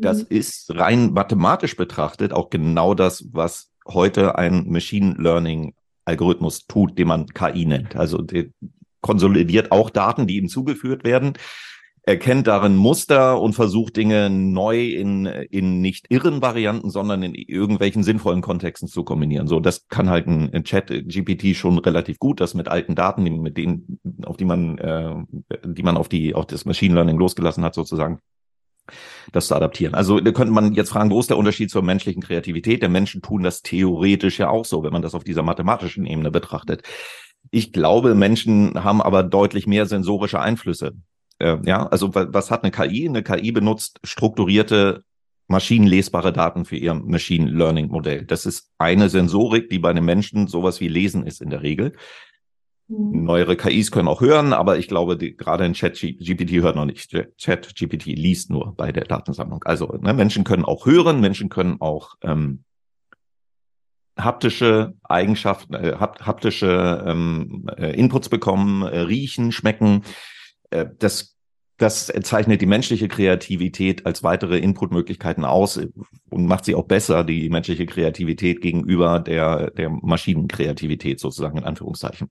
Das 0.00 0.22
mhm. 0.22 0.36
ist 0.36 0.74
rein 0.74 1.12
mathematisch 1.12 1.76
betrachtet 1.76 2.32
auch 2.32 2.50
genau 2.50 2.94
das, 2.94 3.26
was 3.32 3.70
heute 3.86 4.36
ein 4.36 4.68
Machine 4.68 5.14
Learning 5.18 5.74
Algorithmus 6.04 6.66
tut, 6.66 6.98
den 6.98 7.08
man 7.08 7.26
KI 7.26 7.66
nennt. 7.66 7.96
Also 7.96 8.24
konsolidiert 9.00 9.72
auch 9.72 9.90
Daten, 9.90 10.26
die 10.26 10.36
ihm 10.36 10.48
zugeführt 10.48 11.04
werden 11.04 11.34
erkennt 12.02 12.46
darin 12.46 12.76
Muster 12.76 13.40
und 13.40 13.54
versucht 13.54 13.96
Dinge 13.96 14.30
neu 14.30 14.86
in, 14.86 15.26
in 15.26 15.80
nicht 15.80 16.06
irren 16.08 16.40
Varianten, 16.40 16.90
sondern 16.90 17.22
in 17.22 17.34
irgendwelchen 17.34 18.02
sinnvollen 18.02 18.40
Kontexten 18.40 18.88
zu 18.88 19.04
kombinieren. 19.04 19.46
So, 19.46 19.60
das 19.60 19.86
kann 19.88 20.08
halt 20.08 20.26
ein 20.26 20.64
Chat-GPT 20.64 21.56
schon 21.56 21.78
relativ 21.78 22.18
gut, 22.18 22.40
das 22.40 22.54
mit 22.54 22.68
alten 22.68 22.94
Daten, 22.94 23.22
mit 23.22 23.56
denen, 23.56 24.00
auf 24.24 24.36
die 24.36 24.44
man, 24.44 24.78
äh, 24.78 25.14
die 25.64 25.82
man 25.82 25.96
auf 25.96 26.08
die, 26.08 26.34
auf 26.34 26.46
das 26.46 26.64
Machine 26.64 26.94
Learning 26.94 27.18
losgelassen 27.18 27.64
hat, 27.64 27.74
sozusagen, 27.74 28.20
das 29.32 29.48
zu 29.48 29.54
adaptieren. 29.54 29.94
Also 29.94 30.20
da 30.20 30.32
könnte 30.32 30.52
man 30.52 30.74
jetzt 30.74 30.90
fragen, 30.90 31.10
wo 31.10 31.20
ist 31.20 31.30
der 31.30 31.38
Unterschied 31.38 31.70
zur 31.70 31.82
menschlichen 31.82 32.22
Kreativität? 32.22 32.82
Der 32.82 32.88
Menschen 32.88 33.22
tun 33.22 33.42
das 33.42 33.62
theoretisch 33.62 34.38
ja 34.38 34.48
auch 34.48 34.64
so, 34.64 34.82
wenn 34.82 34.92
man 34.92 35.02
das 35.02 35.14
auf 35.14 35.24
dieser 35.24 35.42
mathematischen 35.42 36.06
Ebene 36.06 36.30
betrachtet. 36.30 36.82
Ich 37.50 37.72
glaube, 37.72 38.14
Menschen 38.14 38.84
haben 38.84 39.00
aber 39.00 39.22
deutlich 39.22 39.66
mehr 39.66 39.86
sensorische 39.86 40.40
Einflüsse 40.40 40.94
äh, 41.40 41.58
ja, 41.64 41.86
also 41.86 42.14
was 42.14 42.50
hat 42.50 42.62
eine 42.62 42.70
KI? 42.70 43.08
Eine 43.08 43.22
KI 43.22 43.50
benutzt 43.50 43.98
strukturierte 44.04 45.02
maschinenlesbare 45.48 46.32
Daten 46.32 46.64
für 46.64 46.76
ihr 46.76 46.94
Machine 46.94 47.50
Learning 47.50 47.88
Modell. 47.88 48.24
Das 48.24 48.46
ist 48.46 48.70
eine 48.78 49.08
Sensorik, 49.08 49.68
die 49.68 49.80
bei 49.80 49.90
einem 49.90 50.04
Menschen 50.04 50.46
sowas 50.46 50.80
wie 50.80 50.86
Lesen 50.86 51.26
ist 51.26 51.40
in 51.40 51.50
der 51.50 51.62
Regel. 51.62 51.94
Mhm. 52.90 53.24
Neuere 53.24 53.56
KIs 53.56 53.92
können 53.92 54.08
auch 54.08 54.20
hören, 54.20 54.52
aber 54.52 54.78
ich 54.78 54.88
glaube, 54.88 55.16
die, 55.16 55.36
gerade 55.36 55.64
ein 55.64 55.74
Chat 55.74 56.00
GPT 56.00 56.62
hört 56.62 56.76
noch 56.76 56.86
nicht. 56.86 57.16
Chat 57.36 57.74
GPT 57.76 58.06
liest 58.06 58.50
nur 58.50 58.74
bei 58.74 58.90
der 58.90 59.04
Datensammlung. 59.04 59.62
Also 59.64 59.96
ne, 60.00 60.12
Menschen 60.12 60.42
können 60.44 60.64
auch 60.64 60.86
hören, 60.86 61.20
Menschen 61.20 61.48
können 61.48 61.80
auch 61.80 62.16
ähm, 62.22 62.64
haptische 64.18 64.94
Eigenschaften, 65.04 65.74
äh, 65.74 65.96
haptische 65.98 67.04
ähm, 67.06 67.66
äh, 67.76 67.96
Inputs 67.96 68.28
bekommen, 68.28 68.82
äh, 68.82 68.98
riechen, 69.00 69.52
schmecken. 69.52 70.02
Äh, 70.70 70.86
das, 70.98 71.29
das 71.80 72.12
zeichnet 72.22 72.60
die 72.60 72.66
menschliche 72.66 73.08
Kreativität 73.08 74.04
als 74.04 74.22
weitere 74.22 74.58
Inputmöglichkeiten 74.58 75.46
aus 75.46 75.80
und 76.28 76.46
macht 76.46 76.66
sie 76.66 76.74
auch 76.74 76.84
besser, 76.84 77.24
die 77.24 77.48
menschliche 77.48 77.86
Kreativität 77.86 78.60
gegenüber 78.60 79.18
der, 79.18 79.70
der 79.70 79.88
Maschinenkreativität 79.88 81.20
sozusagen 81.20 81.56
in 81.56 81.64
Anführungszeichen. 81.64 82.28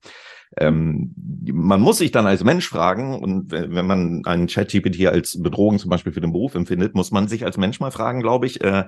Ähm, 0.56 1.14
man 1.52 1.80
muss 1.80 1.98
sich 1.98 2.12
dann 2.12 2.26
als 2.26 2.44
Mensch 2.44 2.68
fragen, 2.68 3.18
und 3.18 3.50
wenn 3.50 3.86
man 3.86 4.24
einen 4.24 4.46
Chat-GPT 4.46 5.06
als 5.06 5.40
Bedrohung 5.42 5.78
zum 5.80 5.90
Beispiel 5.90 6.12
für 6.12 6.20
den 6.20 6.32
Beruf 6.32 6.54
empfindet, 6.54 6.94
muss 6.94 7.10
man 7.10 7.26
sich 7.26 7.44
als 7.44 7.56
Mensch 7.56 7.80
mal 7.80 7.90
fragen, 7.90 8.20
glaube 8.20 8.46
ich, 8.46 8.62
äh, 8.62 8.84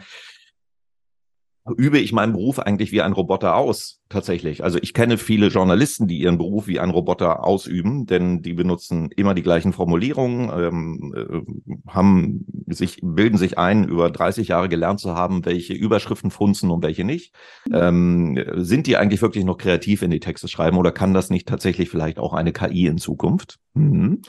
übe 1.76 1.98
ich 1.98 2.12
meinen 2.12 2.32
Beruf 2.32 2.58
eigentlich 2.58 2.90
wie 2.90 3.02
ein 3.02 3.12
Roboter 3.12 3.54
aus, 3.54 4.00
tatsächlich. 4.08 4.64
Also 4.64 4.78
ich 4.82 4.94
kenne 4.94 5.16
viele 5.16 5.46
Journalisten, 5.46 6.08
die 6.08 6.18
ihren 6.18 6.38
Beruf 6.38 6.66
wie 6.66 6.80
ein 6.80 6.90
Roboter 6.90 7.44
ausüben, 7.44 8.06
denn 8.06 8.42
die 8.42 8.54
benutzen 8.54 9.10
immer 9.16 9.34
die 9.34 9.42
gleichen 9.42 9.72
Formulierungen, 9.72 10.50
ähm, 10.52 11.14
äh, 11.14 11.90
haben 11.90 12.44
sich, 12.66 12.98
bilden 13.02 13.38
sich 13.38 13.58
ein, 13.58 13.84
über 13.84 14.10
30 14.10 14.48
Jahre 14.48 14.68
gelernt 14.68 14.98
zu 14.98 15.14
haben, 15.14 15.44
welche 15.44 15.74
Überschriften 15.74 16.32
funzen 16.32 16.70
und 16.70 16.82
welche 16.82 17.04
nicht. 17.04 17.32
Ähm, 17.72 18.42
sind 18.56 18.88
die 18.88 18.96
eigentlich 18.96 19.22
wirklich 19.22 19.44
noch 19.44 19.58
kreativ 19.58 20.02
in 20.02 20.10
die 20.10 20.20
Texte 20.20 20.48
schreiben 20.48 20.76
oder 20.78 20.90
kann 20.90 21.14
das 21.14 21.30
nicht 21.30 21.46
tatsächlich 21.46 21.88
vielleicht 21.88 22.18
auch 22.18 22.32
eine 22.32 22.52
KI 22.52 22.86
in 22.86 22.98
Zukunft? 22.98 23.58
Mhm. 23.74 24.22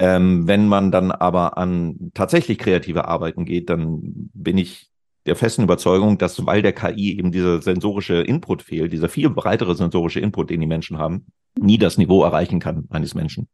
Ähm, 0.00 0.46
wenn 0.46 0.68
man 0.68 0.90
dann 0.90 1.10
aber 1.10 1.58
an 1.58 2.10
tatsächlich 2.14 2.58
kreative 2.58 3.06
Arbeiten 3.06 3.44
geht, 3.44 3.68
dann 3.68 4.30
bin 4.32 4.58
ich 4.58 4.90
der 5.28 5.36
festen 5.36 5.62
Überzeugung, 5.62 6.18
dass 6.18 6.44
weil 6.46 6.62
der 6.62 6.72
KI 6.72 7.18
eben 7.18 7.30
dieser 7.30 7.62
sensorische 7.62 8.22
Input 8.22 8.62
fehlt, 8.62 8.92
dieser 8.92 9.08
viel 9.08 9.30
breitere 9.30 9.74
sensorische 9.74 10.20
Input, 10.20 10.50
den 10.50 10.60
die 10.60 10.66
Menschen 10.66 10.98
haben, 10.98 11.26
nie 11.58 11.78
das 11.78 11.98
Niveau 11.98 12.24
erreichen 12.24 12.60
kann 12.60 12.86
eines 12.90 13.14
Menschen. 13.14 13.48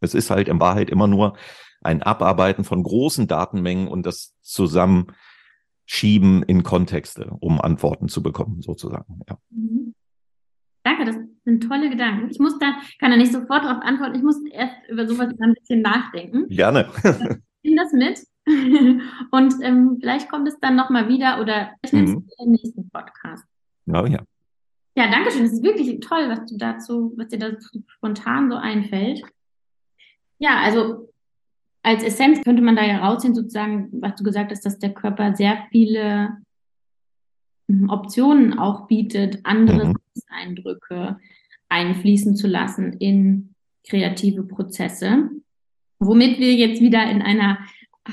Es 0.00 0.14
ist 0.14 0.30
halt 0.30 0.48
in 0.48 0.60
Wahrheit 0.60 0.88
immer 0.88 1.08
nur 1.08 1.36
ein 1.82 2.02
Abarbeiten 2.02 2.64
von 2.64 2.82
großen 2.82 3.26
Datenmengen 3.26 3.88
und 3.88 4.06
das 4.06 4.34
Zusammenschieben 4.40 6.42
in 6.44 6.62
Kontexte, 6.62 7.32
um 7.40 7.60
Antworten 7.60 8.08
zu 8.08 8.22
bekommen, 8.22 8.62
sozusagen. 8.62 9.20
Ja. 9.28 9.36
Mhm. 9.50 9.94
Danke, 10.84 11.04
das 11.04 11.16
sind 11.44 11.68
tolle 11.68 11.90
Gedanken. 11.90 12.30
Ich 12.30 12.38
muss 12.38 12.56
da, 12.60 12.76
kann 13.00 13.10
da 13.10 13.16
nicht 13.16 13.32
sofort 13.32 13.64
darauf 13.64 13.82
antworten, 13.82 14.14
ich 14.14 14.22
muss 14.22 14.36
erst 14.52 14.76
über 14.88 15.08
sowas 15.08 15.34
ein 15.40 15.54
bisschen 15.54 15.82
nachdenken. 15.82 16.46
Gerne. 16.48 16.88
Ich 17.62 17.72
nehme 17.72 17.82
das 17.82 17.92
mit 17.92 18.35
und 19.36 19.54
ähm, 19.62 19.98
vielleicht 20.00 20.28
kommt 20.28 20.48
es 20.48 20.58
dann 20.60 20.76
nochmal 20.76 21.08
wieder 21.08 21.40
oder 21.40 21.72
ich 21.82 21.92
nehme 21.92 22.08
mhm. 22.08 22.26
es 22.26 22.44
im 22.44 22.52
nächsten 22.52 22.90
Podcast. 22.90 23.44
Oh 23.86 24.06
ja. 24.06 24.20
Ja, 24.96 25.10
danke 25.10 25.30
schön. 25.30 25.44
Es 25.44 25.52
ist 25.52 25.62
wirklich 25.62 26.00
toll, 26.00 26.28
was 26.28 26.46
du 26.46 26.56
dazu, 26.56 27.12
was 27.16 27.28
dir 27.28 27.38
da 27.38 27.50
spontan 27.88 28.50
so 28.50 28.56
einfällt. 28.56 29.22
Ja, 30.38 30.60
also 30.60 31.12
als 31.82 32.02
Essenz 32.02 32.42
könnte 32.42 32.62
man 32.62 32.76
da 32.76 32.84
ja 32.84 32.98
rausziehen, 32.98 33.34
sozusagen, 33.34 33.90
was 33.92 34.16
du 34.16 34.24
gesagt 34.24 34.50
hast, 34.50 34.64
dass 34.64 34.78
der 34.78 34.94
Körper 34.94 35.36
sehr 35.36 35.58
viele 35.70 36.38
hm, 37.68 37.90
Optionen 37.90 38.58
auch 38.58 38.86
bietet, 38.86 39.40
andere 39.44 39.88
mhm. 39.88 39.96
Eindrücke 40.28 41.20
einfließen 41.68 42.34
zu 42.34 42.46
lassen 42.46 42.94
in 42.94 43.54
kreative 43.88 44.44
Prozesse. 44.44 45.30
Womit 45.98 46.38
wir 46.38 46.54
jetzt 46.54 46.80
wieder 46.80 47.08
in 47.10 47.22
einer 47.22 47.58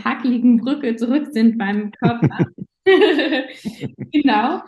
hakeligen 0.04 0.58
Brücke 0.58 0.96
zurück 0.96 1.28
sind 1.32 1.58
beim 1.58 1.92
Körper. 1.92 2.46
genau. 4.12 4.62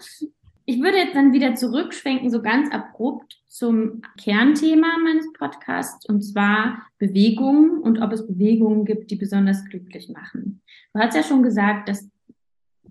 Ich 0.68 0.82
würde 0.82 0.98
jetzt 0.98 1.16
dann 1.16 1.32
wieder 1.32 1.54
zurückschwenken, 1.54 2.32
so 2.32 2.42
ganz 2.42 2.72
abrupt 2.72 3.40
zum 3.48 4.02
Kernthema 4.20 4.98
meines 5.04 5.32
Podcasts, 5.34 6.08
und 6.10 6.24
zwar 6.24 6.82
Bewegungen 6.98 7.82
und 7.82 8.02
ob 8.02 8.12
es 8.12 8.26
Bewegungen 8.26 8.84
gibt, 8.84 9.12
die 9.12 9.16
besonders 9.16 9.64
glücklich 9.66 10.10
machen. 10.10 10.62
Du 10.94 11.00
hast 11.00 11.16
ja 11.16 11.22
schon 11.22 11.44
gesagt, 11.44 11.88
dass 11.88 12.10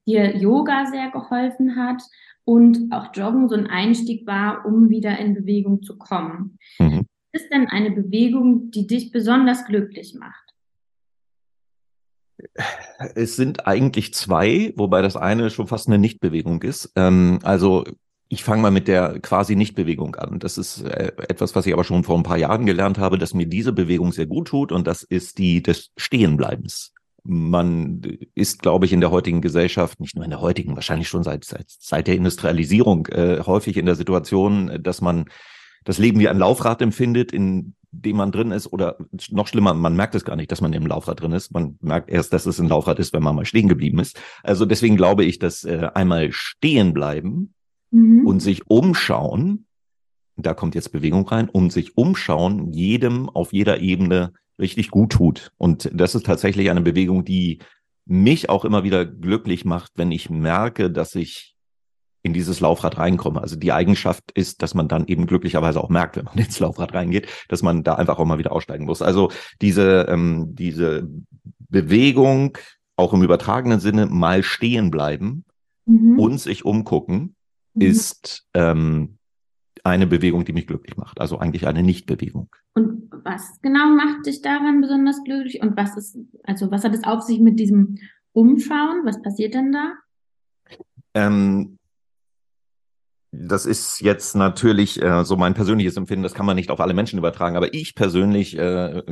dir 0.07 0.37
Yoga 0.37 0.87
sehr 0.87 1.11
geholfen 1.11 1.77
hat 1.77 2.03
und 2.45 2.93
auch 2.93 3.15
Joggen 3.15 3.49
so 3.49 3.57
ein 3.57 3.67
Einstieg 3.67 4.27
war, 4.27 4.65
um 4.67 4.91
wieder 4.91 5.19
in 5.19 5.35
Bewegung 5.35 5.83
zu 5.83 5.97
kommen. 5.99 6.59
Mhm. 6.79 7.07
Was 7.33 7.43
ist 7.43 7.53
denn 7.53 7.67
eine 7.69 7.91
Bewegung, 7.91 8.71
die 8.71 8.87
dich 8.87 9.11
besonders 9.11 9.65
glücklich 9.65 10.15
macht? 10.15 10.44
Es 13.15 13.37
sind 13.37 13.67
eigentlich 13.67 14.15
zwei, 14.15 14.73
wobei 14.77 15.03
das 15.03 15.17
eine 15.17 15.51
schon 15.51 15.67
fast 15.67 15.89
eine 15.89 15.99
Nichtbewegung 15.99 16.63
ist. 16.63 16.93
Ähm, 16.97 17.39
also 17.43 17.85
ich 18.29 18.43
fange 18.43 18.63
mal 18.63 18.71
mit 18.71 18.89
der 18.89 19.21
quasi 19.21 19.55
Nichtbewegung 19.57 20.17
an. 20.17 20.39
Das 20.39 20.59
ist 20.59 20.83
äh, 20.83 21.13
etwas, 21.29 21.55
was 21.55 21.67
ich 21.67 21.73
aber 21.73 21.85
schon 21.85 22.05
vor 22.05 22.17
ein 22.17 22.23
paar 22.23 22.39
Jahren 22.39 22.67
gelernt 22.67 22.99
habe, 22.99 23.19
dass 23.19 23.35
mir 23.35 23.47
diese 23.47 23.73
Bewegung 23.73 24.13
sehr 24.13 24.27
gut 24.27 24.49
tut 24.49 24.73
und 24.73 24.87
das 24.87 25.03
ist 25.03 25.39
die 25.39 25.63
des 25.63 25.93
Stehenbleibens. 25.97 26.93
Man 27.23 28.03
ist, 28.35 28.61
glaube 28.61 28.85
ich, 28.85 28.93
in 28.93 29.01
der 29.01 29.11
heutigen 29.11 29.41
Gesellschaft, 29.41 30.01
nicht 30.01 30.15
nur 30.15 30.25
in 30.25 30.31
der 30.31 30.41
heutigen, 30.41 30.75
wahrscheinlich 30.75 31.09
schon 31.09 31.23
seit, 31.23 31.45
seit, 31.45 31.67
seit 31.69 32.07
der 32.07 32.17
Industrialisierung, 32.17 33.07
äh, 33.07 33.41
häufig 33.41 33.77
in 33.77 33.87
der 33.87 33.95
Situation, 33.95 34.79
dass 34.83 35.01
man 35.01 35.27
das 35.85 35.99
Leben 35.99 36.19
wie 36.19 36.29
ein 36.29 36.39
Laufrad 36.39 36.83
empfindet, 36.83 37.33
in 37.33 37.75
dem 38.01 38.17
man 38.17 38.33
drin 38.33 38.51
ist, 38.51 38.73
oder 38.73 38.97
noch 39.31 39.47
schlimmer, 39.47 39.75
man 39.75 39.97
merkt 39.97 40.15
es 40.15 40.25
gar 40.25 40.37
nicht, 40.37 40.51
dass 40.51 40.61
man 40.61 40.73
im 40.73 40.87
Laufrad 40.87 41.21
drin 41.21 41.33
ist. 41.33 41.53
Man 41.53 41.79
merkt 41.81 42.11
erst, 42.11 42.33
dass 42.33 42.47
es 42.47 42.59
ein 42.59 42.69
Laufrad 42.69 42.99
ist, 42.99 43.13
wenn 43.13 43.23
man 43.23 43.37
mal 43.37 43.45
stehen 43.45 43.69
geblieben 43.69 43.99
ist. 43.99 44.21
Also 44.43 44.67
deswegen 44.67 44.97
glaube 44.97 45.25
ich, 45.25 45.39
dass 45.39 45.65
äh, 45.65 45.89
einmal 45.95 46.33
stehen 46.33 46.93
bleiben 46.93 47.55
mhm. 47.91 48.27
und 48.27 48.41
sich 48.41 48.69
umschauen, 48.69 49.67
da 50.37 50.55
kommt 50.55 50.75
jetzt 50.75 50.93
Bewegung 50.93 51.27
rein, 51.29 51.49
und 51.49 51.73
sich 51.73 51.97
umschauen, 51.97 52.73
jedem 52.73 53.29
auf 53.29 53.53
jeder 53.53 53.81
Ebene 53.81 54.33
richtig 54.59 54.91
gut 54.91 55.13
tut. 55.13 55.53
Und 55.57 55.91
das 55.93 56.15
ist 56.15 56.27
tatsächlich 56.27 56.71
eine 56.71 56.81
Bewegung, 56.81 57.25
die 57.25 57.61
mich 58.07 58.51
auch 58.51 58.65
immer 58.65 58.85
wieder 58.85 59.07
glücklich 59.07 59.65
macht, 59.65 59.93
wenn 59.97 60.13
ich 60.13 60.29
merke, 60.29 60.91
dass 60.91 61.15
ich 61.15 61.54
in 62.25 62.33
dieses 62.33 62.59
Laufrad 62.61 62.99
reinkomme. 62.99 63.41
Also 63.41 63.55
die 63.55 63.73
Eigenschaft 63.73 64.33
ist, 64.33 64.63
dass 64.63 64.75
man 64.75 64.89
dann 64.89 65.07
eben 65.07 65.27
glücklicherweise 65.27 65.81
auch 65.83 65.91
merkt, 65.91 66.17
wenn 66.17 66.25
man 66.25 66.39
ins 66.39 66.59
Laufrad 66.59 66.95
reingeht, 66.95 67.29
dass 67.49 67.63
man 67.63 67.85
da 67.85 67.95
einfach 67.95 68.19
auch 68.19 68.25
mal 68.25 68.39
wieder 68.39 68.53
aussteigen 68.53 68.87
muss. 68.87 69.03
Also 69.03 69.31
diese, 69.61 70.07
ähm, 70.09 70.55
diese 70.55 71.09
Bewegung, 71.69 72.57
auch 72.97 73.13
im 73.13 73.23
übertragenen 73.23 73.79
Sinne, 73.79 74.07
mal 74.07 74.43
stehen 74.43 74.91
bleiben 74.91 75.45
mhm. 75.85 76.19
und 76.19 76.41
sich 76.41 76.65
umgucken, 76.65 77.37
mhm. 77.75 77.83
ist 77.83 78.47
ähm, 78.55 79.19
eine 79.85 80.07
Bewegung, 80.07 80.47
die 80.47 80.55
mich 80.55 80.67
glücklich 80.67 80.97
macht. 80.97 81.21
Also 81.21 81.39
eigentlich 81.39 81.67
eine 81.67 81.83
Nichtbewegung. 81.83 82.49
Und 82.75 83.11
was 83.23 83.61
genau 83.61 83.87
macht 83.95 84.25
dich 84.25 84.41
daran 84.41 84.81
besonders 84.81 85.23
glücklich? 85.25 85.61
Und 85.61 85.77
was 85.77 85.95
ist, 85.99 86.17
also 86.45 86.71
was 86.71 86.85
hat 86.85 86.95
es 86.95 87.05
auf 87.05 87.21
sich 87.21 87.39
mit 87.39 87.61
diesem 87.61 87.99
Umschauen? 88.33 89.03
Was 89.05 89.21
passiert 89.21 89.53
denn 89.53 89.73
da? 89.73 89.93
Ähm, 91.13 91.79
das 93.37 93.67
ist 93.67 94.01
jetzt 94.01 94.35
natürlich 94.35 95.03
äh, 95.03 95.25
so 95.25 95.37
mein 95.37 95.55
persönliches 95.55 95.97
Empfinden, 95.97 96.23
das 96.23 96.35
kann 96.35 96.47
man 96.47 96.57
nicht 96.57 96.71
auf 96.71 96.81
alle 96.81 96.95
Menschen 96.95 97.19
übertragen, 97.19 97.57
aber 97.57 97.75
ich 97.75 97.95
persönlich 97.95 98.57
äh, 98.57 99.03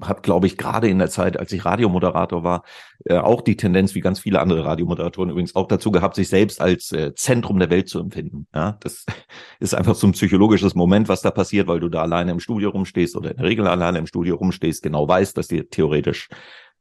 habe, 0.00 0.20
glaube 0.22 0.46
ich, 0.46 0.56
gerade 0.56 0.88
in 0.88 0.98
der 0.98 1.10
Zeit, 1.10 1.38
als 1.38 1.52
ich 1.52 1.64
Radiomoderator 1.64 2.44
war, 2.44 2.64
äh, 3.04 3.16
auch 3.16 3.40
die 3.40 3.56
Tendenz, 3.56 3.94
wie 3.94 4.00
ganz 4.00 4.20
viele 4.20 4.40
andere 4.40 4.64
Radiomoderatoren 4.64 5.30
übrigens 5.30 5.54
auch 5.54 5.68
dazu 5.68 5.90
gehabt, 5.90 6.16
sich 6.16 6.28
selbst 6.28 6.60
als 6.60 6.92
äh, 6.92 7.14
Zentrum 7.14 7.58
der 7.58 7.70
Welt 7.70 7.88
zu 7.88 8.00
empfinden. 8.00 8.46
Ja, 8.54 8.76
das 8.80 9.06
ist 9.60 9.74
einfach 9.74 9.94
so 9.94 10.06
ein 10.06 10.12
psychologisches 10.12 10.74
Moment, 10.74 11.08
was 11.08 11.22
da 11.22 11.30
passiert, 11.30 11.68
weil 11.68 11.80
du 11.80 11.88
da 11.88 12.02
alleine 12.02 12.32
im 12.32 12.40
Studio 12.40 12.70
rumstehst 12.70 13.16
oder 13.16 13.30
in 13.30 13.36
der 13.36 13.46
Regel 13.46 13.66
alleine 13.66 13.98
im 13.98 14.06
Studio 14.06 14.36
rumstehst, 14.36 14.82
genau 14.82 15.06
weißt, 15.06 15.36
dass 15.36 15.48
dir 15.48 15.68
theoretisch 15.68 16.28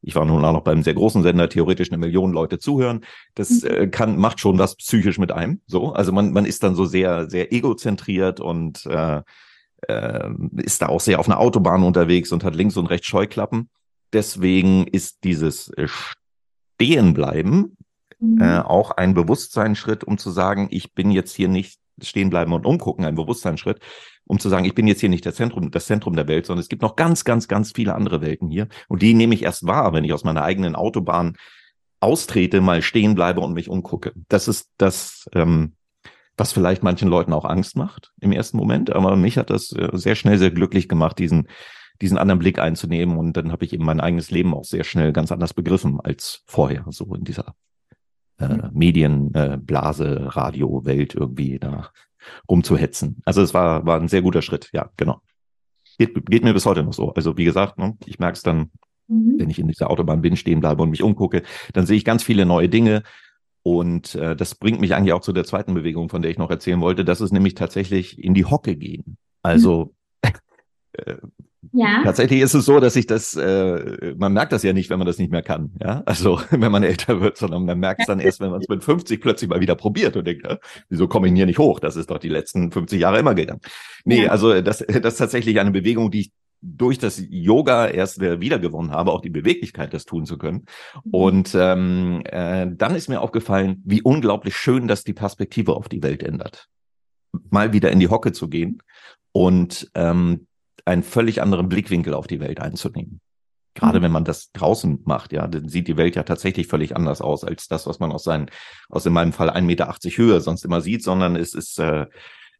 ich 0.01 0.15
war 0.15 0.25
nun 0.25 0.43
auch 0.43 0.53
noch 0.53 0.63
beim 0.63 0.84
sehr 0.84 0.93
großen 0.93 1.22
Sender, 1.24 1.50
theoretisch 1.50 1.91
eine 1.91 1.98
Million 1.98 2.31
Leute 2.31 2.60
zuhören. 2.60 3.01
Das 3.36 3.62
mhm. 3.62 3.70
äh, 3.70 3.88
kann, 3.88 4.17
macht 4.17 4.39
schon 4.39 4.58
was 4.58 4.75
psychisch 4.75 5.20
mit 5.20 5.31
einem. 5.31 5.62
So, 5.67 5.93
also 5.93 6.12
man, 6.12 6.34
man 6.34 6.46
ist 6.46 6.63
dann 6.63 6.75
so 6.75 6.86
sehr, 6.86 7.29
sehr 7.29 7.53
egozentriert 7.53 8.39
und 8.39 8.86
äh, 8.88 9.22
äh, 9.88 10.29
ist 10.58 10.81
da 10.81 10.88
auch 10.88 11.01
sehr 11.01 11.20
auf 11.20 11.27
einer 11.27 11.39
Autobahn 11.39 11.84
unterwegs 11.84 12.31
und 12.31 12.43
hat 12.43 12.55
links 12.55 12.77
und 12.77 12.88
rechts 12.88 13.08
Scheuklappen. 13.08 13.70
Deswegen 14.13 14.88
ist 14.88 15.24
dieses 15.24 15.70
äh, 15.70 15.88
Stehenbleiben 16.79 17.77
mhm. 18.20 18.41
äh, 18.41 18.60
auch 18.60 18.91
ein 18.91 19.13
Bewusstseinsschritt, 19.13 20.03
um 20.03 20.17
zu 20.17 20.31
sagen, 20.31 20.67
ich 20.72 20.93
bin 20.93 21.12
jetzt 21.12 21.36
hier 21.36 21.48
nicht 21.48 21.79
stehen 22.01 22.29
bleiben 22.31 22.53
und 22.53 22.65
umgucken, 22.65 23.05
ein 23.05 23.15
Bewusstseinsschritt, 23.15 23.79
um 24.31 24.39
zu 24.39 24.47
sagen, 24.47 24.63
ich 24.63 24.75
bin 24.75 24.88
jetzt 24.88 25.01
hier 25.01 25.09
nicht 25.09 25.25
das 25.25 25.35
Zentrum, 25.35 25.71
das 25.71 25.88
Zentrum 25.88 26.15
der 26.15 26.25
Welt, 26.29 26.45
sondern 26.45 26.61
es 26.61 26.69
gibt 26.69 26.81
noch 26.81 26.95
ganz, 26.95 27.25
ganz, 27.25 27.50
ganz 27.50 27.73
viele 27.73 27.95
andere 27.95 28.21
Welten 28.21 28.50
hier. 28.50 28.69
Und 28.88 29.01
die 29.01 29.13
nehme 29.13 29.35
ich 29.35 29.43
erst 29.43 29.67
wahr, 29.67 29.91
wenn 29.91 30.05
ich 30.05 30.13
aus 30.13 30.23
meiner 30.23 30.41
eigenen 30.41 30.73
Autobahn 30.73 31.35
austrete, 32.00 32.61
mal 32.61 32.81
stehen 32.81 33.13
bleibe 33.13 33.41
und 33.41 33.51
mich 33.51 33.67
umgucke. 33.67 34.13
Das 34.29 34.47
ist 34.47 34.69
das, 34.77 35.29
ähm, 35.35 35.73
was 36.38 36.53
vielleicht 36.53 36.81
manchen 36.81 37.09
Leuten 37.09 37.33
auch 37.33 37.43
Angst 37.43 37.75
macht 37.75 38.13
im 38.21 38.31
ersten 38.31 38.55
Moment. 38.55 38.93
Aber 38.93 39.17
mich 39.17 39.38
hat 39.38 39.50
das 39.50 39.73
äh, 39.73 39.89
sehr 39.91 40.15
schnell 40.15 40.38
sehr 40.38 40.51
glücklich 40.51 40.88
gemacht, 40.88 41.19
diesen, 41.19 41.50
diesen 42.01 42.17
anderen 42.17 42.39
Blick 42.39 42.57
einzunehmen. 42.57 43.17
Und 43.17 43.35
dann 43.35 43.51
habe 43.51 43.65
ich 43.65 43.73
eben 43.73 43.83
mein 43.83 44.00
eigenes 44.00 44.31
Leben 44.31 44.53
auch 44.53 44.63
sehr 44.63 44.85
schnell 44.85 45.11
ganz 45.11 45.33
anders 45.33 45.53
begriffen 45.53 46.00
als 46.00 46.43
vorher, 46.45 46.85
so 46.88 47.13
in 47.15 47.25
dieser 47.25 47.53
äh, 48.41 48.69
Medienblase, 48.74 50.05
äh, 50.05 50.24
Radio, 50.24 50.86
Welt 50.86 51.15
irgendwie 51.15 51.60
da 51.60 51.91
rumzuhetzen. 52.50 53.21
Also 53.25 53.41
es 53.41 53.53
war, 53.53 53.86
war 53.86 54.00
ein 54.00 54.07
sehr 54.07 54.21
guter 54.21 54.41
Schritt, 54.41 54.69
ja, 54.74 54.89
genau. 54.98 55.21
Geht, 55.98 56.25
geht 56.25 56.43
mir 56.43 56.53
bis 56.53 56.65
heute 56.65 56.83
noch 56.83 56.93
so. 56.93 57.13
Also 57.13 57.38
wie 57.38 57.45
gesagt, 57.45 57.77
ne, 57.77 57.98
ich 58.05 58.19
merke 58.19 58.36
es 58.36 58.43
dann, 58.43 58.71
mhm. 59.07 59.36
wenn 59.38 59.50
ich 59.50 59.60
in 59.60 59.67
dieser 59.67 59.89
Autobahn 59.89 60.21
bin, 60.21 60.36
stehen 60.36 60.60
bleibe 60.60 60.81
und 60.83 60.89
mich 60.89 61.03
umgucke, 61.03 61.43
dann 61.74 61.86
sehe 61.86 61.98
ich 61.98 62.05
ganz 62.05 62.24
viele 62.24 62.45
neue 62.45 62.69
Dinge. 62.69 63.03
Und 63.63 64.15
äh, 64.15 64.36
das 64.36 64.55
bringt 64.55 64.81
mich 64.81 64.95
eigentlich 64.95 65.13
auch 65.13 65.21
zu 65.21 65.33
der 65.33 65.43
zweiten 65.43 65.74
Bewegung, 65.74 66.10
von 66.10 66.21
der 66.21 66.31
ich 66.31 66.39
noch 66.39 66.50
erzählen 66.50 66.81
wollte. 66.81 67.05
Das 67.05 67.21
ist 67.21 67.31
nämlich 67.31 67.53
tatsächlich 67.53 68.17
in 68.17 68.33
die 68.33 68.45
Hocke 68.45 68.75
gehen. 68.75 69.17
Also 69.43 69.93
mhm. 70.23 70.32
äh, 70.93 71.15
ja. 71.71 72.02
Tatsächlich 72.04 72.41
ist 72.41 72.54
es 72.56 72.65
so, 72.65 72.80
dass 72.80 72.95
ich 72.95 73.06
das, 73.06 73.36
äh, 73.36 74.15
man 74.17 74.34
merkt 74.34 74.52
das 74.52 74.63
ja 74.63 74.74
nicht, 74.74 74.89
wenn 74.89 74.97
man 74.97 75.06
das 75.06 75.19
nicht 75.19 75.32
mehr 75.32 75.43
kann. 75.43 75.71
Ja, 75.80 76.02
also 76.06 76.41
wenn 76.50 76.71
man 76.71 76.84
älter 76.84 77.21
wird, 77.21 77.38
sondern 77.38 77.65
man 77.65 77.80
merkt 77.80 78.02
es 78.02 78.08
dann 78.08 78.19
erst, 78.19 78.39
wenn 78.39 78.52
man 78.52 78.62
es 78.62 78.67
mit 78.67 78.84
50 78.84 79.21
plötzlich 79.21 79.50
mal 79.50 79.62
wieder 79.62 79.76
probiert 79.76 80.17
und 80.17 80.26
denkt, 80.26 80.43
ja, 80.43 80.58
wieso 80.89 81.08
komme 81.08 81.28
ich 81.28 81.34
hier 81.34 81.45
nicht 81.45 81.60
hoch? 81.60 81.80
Das 81.80 81.95
ist 81.95 82.10
doch 82.10 82.17
die 82.17 82.30
letzten 82.30 82.71
50 82.71 83.00
Jahre 83.00 83.19
immer 83.19 83.36
gegangen. 83.36 83.62
Nee, 84.06 84.26
ja. 84.26 84.32
also 84.32 84.60
das, 84.62 84.80
das 84.80 85.13
ist 85.13 85.17
tatsächlich 85.17 85.60
eine 85.60 85.71
Bewegung, 85.71 86.10
die 86.10 86.21
ich 86.21 86.32
durch 86.62 87.00
das 87.00 87.21
Yoga 87.30 87.88
erst 87.88 88.21
wiedergewonnen 88.21 88.91
habe, 88.91 89.12
auch 89.12 89.21
die 89.21 89.32
Beweglichkeit, 89.32 89.93
das 89.93 90.06
tun 90.06 90.26
zu 90.26 90.38
können. 90.38 90.65
Mhm. 91.04 91.12
Und 91.12 91.56
ähm, 91.56 92.21
äh, 92.26 92.67
dann 92.71 92.95
ist 92.95 93.10
mir 93.10 93.21
aufgefallen, 93.21 93.82
wie 93.84 94.02
unglaublich 94.02 94.56
schön 94.56 94.88
das 94.88 95.04
die 95.04 95.13
Perspektive 95.13 95.76
auf 95.76 95.89
die 95.89 96.04
Welt 96.04 96.24
ändert. 96.24 96.67
Mal 97.50 97.74
wieder 97.74 97.91
in 97.91 98.00
die 98.00 98.10
Hocke 98.10 98.32
zu 98.32 98.47
gehen 98.47 98.82
und 99.32 99.89
ähm, 99.95 100.47
einen 100.86 101.04
völlig 101.04 101.41
anderen 101.41 101.70
Blickwinkel 101.70 102.13
auf 102.13 102.28
die 102.28 102.39
Welt 102.39 102.60
einzunehmen. 102.60 103.22
Gerade 103.74 104.00
mhm. 104.00 104.04
wenn 104.04 104.12
man 104.12 104.26
das 104.26 104.52
draußen 104.52 105.02
macht, 105.06 105.32
ja, 105.32 105.48
dann 105.48 105.70
sieht 105.70 105.88
die 105.88 105.98
Welt 105.98 106.15
ja 106.15 106.24
tatsächlich 106.24 106.67
völlig 106.67 106.96
anders 106.96 107.22
aus 107.22 107.44
als 107.44 107.67
das, 107.67 107.88
was 107.88 108.00
man 108.00 108.12
aus 108.12 108.24
seinen, 108.24 108.50
aus 108.89 109.06
in 109.06 109.13
meinem 109.13 109.34
Fall 109.34 109.50
1,80 109.50 109.62
Meter 109.62 109.96
Höhe 110.04 110.41
sonst 110.41 110.65
immer 110.65 110.82
sieht, 110.82 111.04
sondern 111.04 111.36
es 111.36 111.54
ist 111.54 111.80
äh, 111.80 112.08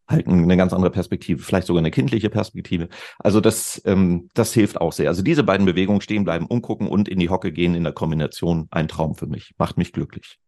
halt 0.08 0.28
eine 0.28 0.58
ganz 0.58 0.74
andere 0.74 0.92
Perspektive, 0.92 1.42
vielleicht 1.42 1.68
sogar 1.68 1.80
eine 1.80 1.92
kindliche 1.92 2.30
Perspektive. 2.30 2.90
Also 3.20 3.42
das, 3.42 3.82
ähm, 3.86 4.30
das 4.34 4.54
hilft 4.54 4.80
auch 4.80 4.94
sehr. 4.94 5.10
Also 5.10 5.22
diese 5.22 5.44
beiden 5.44 5.66
Bewegungen 5.66 6.02
stehen 6.02 6.24
bleiben, 6.24 6.46
umgucken 6.46 6.88
und 6.88 7.10
in 7.10 7.20
die 7.20 7.30
Hocke 7.30 7.52
gehen 7.52 7.76
in 7.76 7.84
der 7.84 7.94
Kombination, 7.94 8.68
ein 8.72 8.88
Traum 8.88 9.16
für 9.16 9.28
mich, 9.28 9.54
macht 9.58 9.78
mich 9.78 9.92
glücklich. 9.94 10.40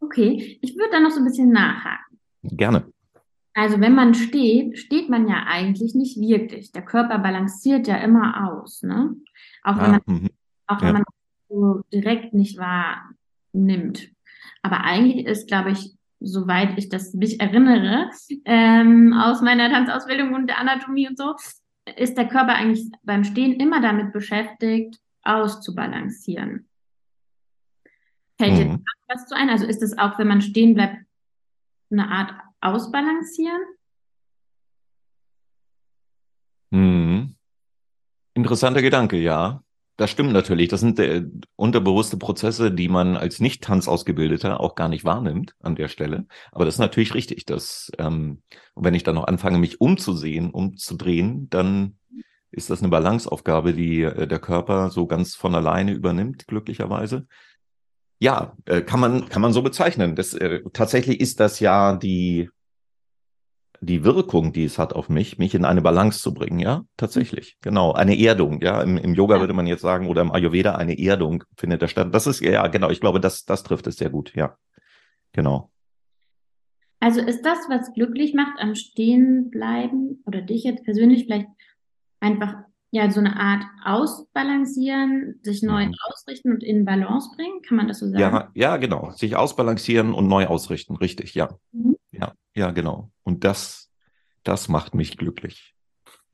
Okay, 0.00 0.58
ich 0.62 0.76
würde 0.76 0.90
da 0.92 1.00
noch 1.00 1.10
so 1.10 1.18
ein 1.18 1.24
bisschen 1.24 1.52
nachhaken. 1.52 2.18
Gerne. 2.42 2.86
Also 3.54 3.80
wenn 3.80 3.94
man 3.94 4.14
steht, 4.14 4.78
steht 4.78 5.08
man 5.08 5.28
ja 5.28 5.44
eigentlich 5.46 5.94
nicht 5.94 6.20
wirklich. 6.20 6.72
Der 6.72 6.84
Körper 6.84 7.18
balanciert 7.18 7.88
ja 7.88 7.96
immer 7.96 8.48
aus, 8.48 8.82
ne? 8.82 9.16
Auch 9.64 9.76
wenn 9.76 9.94
ah, 9.94 10.00
man, 10.06 10.28
auch 10.66 10.80
wenn 10.80 10.88
ja. 10.88 10.92
man 10.92 11.04
so 11.48 11.82
direkt 11.92 12.32
nicht 12.32 12.58
wahrnimmt. 12.58 14.10
Aber 14.62 14.84
eigentlich 14.84 15.26
ist, 15.26 15.48
glaube 15.48 15.72
ich, 15.72 15.96
soweit 16.20 16.78
ich 16.78 16.88
das 16.88 17.14
mich 17.14 17.40
erinnere, 17.40 18.10
ähm, 18.44 19.14
aus 19.14 19.40
meiner 19.40 19.70
Tanzausbildung 19.70 20.34
und 20.34 20.46
der 20.46 20.58
Anatomie 20.58 21.08
und 21.08 21.18
so, 21.18 21.34
ist 21.96 22.16
der 22.16 22.28
Körper 22.28 22.54
eigentlich 22.54 22.90
beim 23.02 23.24
Stehen 23.24 23.58
immer 23.58 23.80
damit 23.80 24.12
beschäftigt, 24.12 25.00
auszubalancieren. 25.22 26.68
Fällt 28.38 28.52
mhm. 28.52 28.56
dir 28.56 28.80
was 29.08 29.26
zu 29.26 29.34
ein? 29.34 29.50
Also 29.50 29.66
ist 29.66 29.82
es 29.82 29.98
auch, 29.98 30.18
wenn 30.18 30.28
man 30.28 30.40
stehen 30.40 30.74
bleibt, 30.74 30.98
eine 31.90 32.08
Art 32.08 32.32
ausbalancieren? 32.60 33.62
Hm. 36.72 37.36
Interessanter 38.34 38.82
Gedanke, 38.82 39.16
ja. 39.16 39.62
Das 39.96 40.10
stimmt 40.10 40.32
natürlich. 40.32 40.68
Das 40.68 40.80
sind 40.80 40.98
äh, 40.98 41.26
unterbewusste 41.56 42.16
Prozesse, 42.16 42.72
die 42.72 42.88
man 42.88 43.18
als 43.18 43.38
Nicht-Tanzausgebildeter 43.38 44.58
auch 44.58 44.74
gar 44.74 44.88
nicht 44.88 45.04
wahrnimmt 45.04 45.54
an 45.60 45.74
der 45.74 45.88
Stelle. 45.88 46.26
Aber 46.52 46.64
das 46.64 46.76
ist 46.76 46.78
natürlich 46.78 47.12
richtig, 47.12 47.44
dass 47.44 47.92
ähm, 47.98 48.42
wenn 48.74 48.94
ich 48.94 49.02
dann 49.02 49.16
noch 49.16 49.26
anfange, 49.26 49.58
mich 49.58 49.78
umzusehen, 49.80 50.52
umzudrehen, 50.52 51.50
dann 51.50 51.98
ist 52.50 52.70
das 52.70 52.80
eine 52.80 52.88
Balanceaufgabe, 52.88 53.74
die 53.74 54.02
äh, 54.02 54.26
der 54.26 54.38
Körper 54.38 54.90
so 54.90 55.06
ganz 55.06 55.34
von 55.34 55.54
alleine 55.54 55.92
übernimmt, 55.92 56.46
glücklicherweise. 56.46 57.26
Ja, 58.20 58.54
äh, 58.66 58.82
kann 58.82 59.00
man 59.00 59.28
kann 59.28 59.42
man 59.42 59.52
so 59.52 59.62
bezeichnen. 59.62 60.14
Das 60.14 60.34
äh, 60.34 60.60
tatsächlich 60.72 61.20
ist 61.20 61.40
das 61.40 61.58
ja 61.58 61.96
die 61.96 62.50
die 63.82 64.04
Wirkung, 64.04 64.52
die 64.52 64.64
es 64.64 64.78
hat 64.78 64.92
auf 64.92 65.08
mich, 65.08 65.38
mich 65.38 65.54
in 65.54 65.64
eine 65.64 65.80
Balance 65.80 66.20
zu 66.20 66.34
bringen, 66.34 66.58
ja, 66.58 66.82
tatsächlich, 66.98 67.56
genau, 67.62 67.92
eine 67.92 68.18
Erdung, 68.18 68.60
ja, 68.60 68.82
im, 68.82 68.98
im 68.98 69.14
Yoga 69.14 69.36
ja. 69.36 69.40
würde 69.40 69.54
man 69.54 69.66
jetzt 69.66 69.80
sagen 69.80 70.06
oder 70.06 70.20
im 70.20 70.32
Ayurveda 70.32 70.74
eine 70.74 70.98
Erdung 70.98 71.44
findet 71.56 71.80
da 71.80 71.88
statt. 71.88 72.14
Das 72.14 72.26
ist 72.26 72.40
ja 72.40 72.66
genau, 72.66 72.90
ich 72.90 73.00
glaube, 73.00 73.20
das 73.20 73.44
das 73.46 73.62
trifft 73.62 73.86
es 73.86 73.96
sehr 73.96 74.10
gut, 74.10 74.34
ja, 74.34 74.56
genau. 75.32 75.70
Also 77.00 77.20
ist 77.22 77.40
das, 77.42 77.58
was 77.70 77.94
glücklich 77.94 78.34
macht 78.34 78.60
am 78.60 78.74
Stehenbleiben 78.74 80.22
oder 80.26 80.42
dich 80.42 80.64
jetzt 80.64 80.84
persönlich 80.84 81.24
vielleicht 81.24 81.48
einfach 82.20 82.64
ja, 82.92 83.10
so 83.10 83.20
eine 83.20 83.38
Art 83.38 83.64
ausbalancieren, 83.84 85.38
sich 85.42 85.62
neu 85.62 85.86
mhm. 85.86 85.94
ausrichten 86.08 86.52
und 86.52 86.64
in 86.64 86.84
Balance 86.84 87.30
bringen, 87.36 87.62
kann 87.62 87.76
man 87.76 87.88
das 87.88 88.00
so 88.00 88.06
sagen? 88.06 88.18
Ja, 88.18 88.50
ja, 88.54 88.76
genau. 88.78 89.12
Sich 89.12 89.36
ausbalancieren 89.36 90.12
und 90.12 90.26
neu 90.26 90.46
ausrichten, 90.46 90.96
richtig, 90.96 91.34
ja. 91.34 91.56
Mhm. 91.72 91.96
Ja, 92.10 92.32
ja, 92.54 92.72
genau. 92.72 93.10
Und 93.22 93.44
das, 93.44 93.90
das 94.42 94.68
macht 94.68 94.94
mich 94.94 95.16
glücklich. 95.16 95.74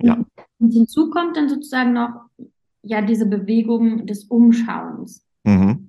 Ja. 0.01 0.25
Und 0.59 0.73
hinzu 0.73 1.11
kommt 1.11 1.37
dann 1.37 1.49
sozusagen 1.49 1.93
noch 1.93 2.29
ja 2.83 3.03
diese 3.03 3.27
Bewegung 3.27 4.07
des 4.07 4.25
Umschauens. 4.25 5.27
Mhm. 5.45 5.89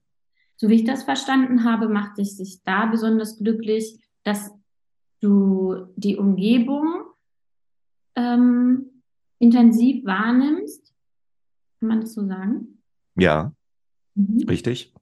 So 0.57 0.69
wie 0.69 0.75
ich 0.75 0.83
das 0.83 1.03
verstanden 1.03 1.63
habe, 1.63 1.87
macht 1.87 2.19
es 2.19 2.37
sich 2.37 2.63
da 2.63 2.87
besonders 2.87 3.37
glücklich, 3.37 3.99
dass 4.23 4.51
du 5.21 5.87
die 5.95 6.17
Umgebung 6.17 7.03
ähm, 8.15 8.96
intensiv 9.39 10.05
wahrnimmst 10.05 10.93
Kann 11.79 11.89
man 11.89 12.01
das 12.01 12.13
so 12.13 12.25
sagen? 12.25 12.81
Ja, 13.15 13.53
mhm. 14.15 14.45
richtig. 14.47 14.93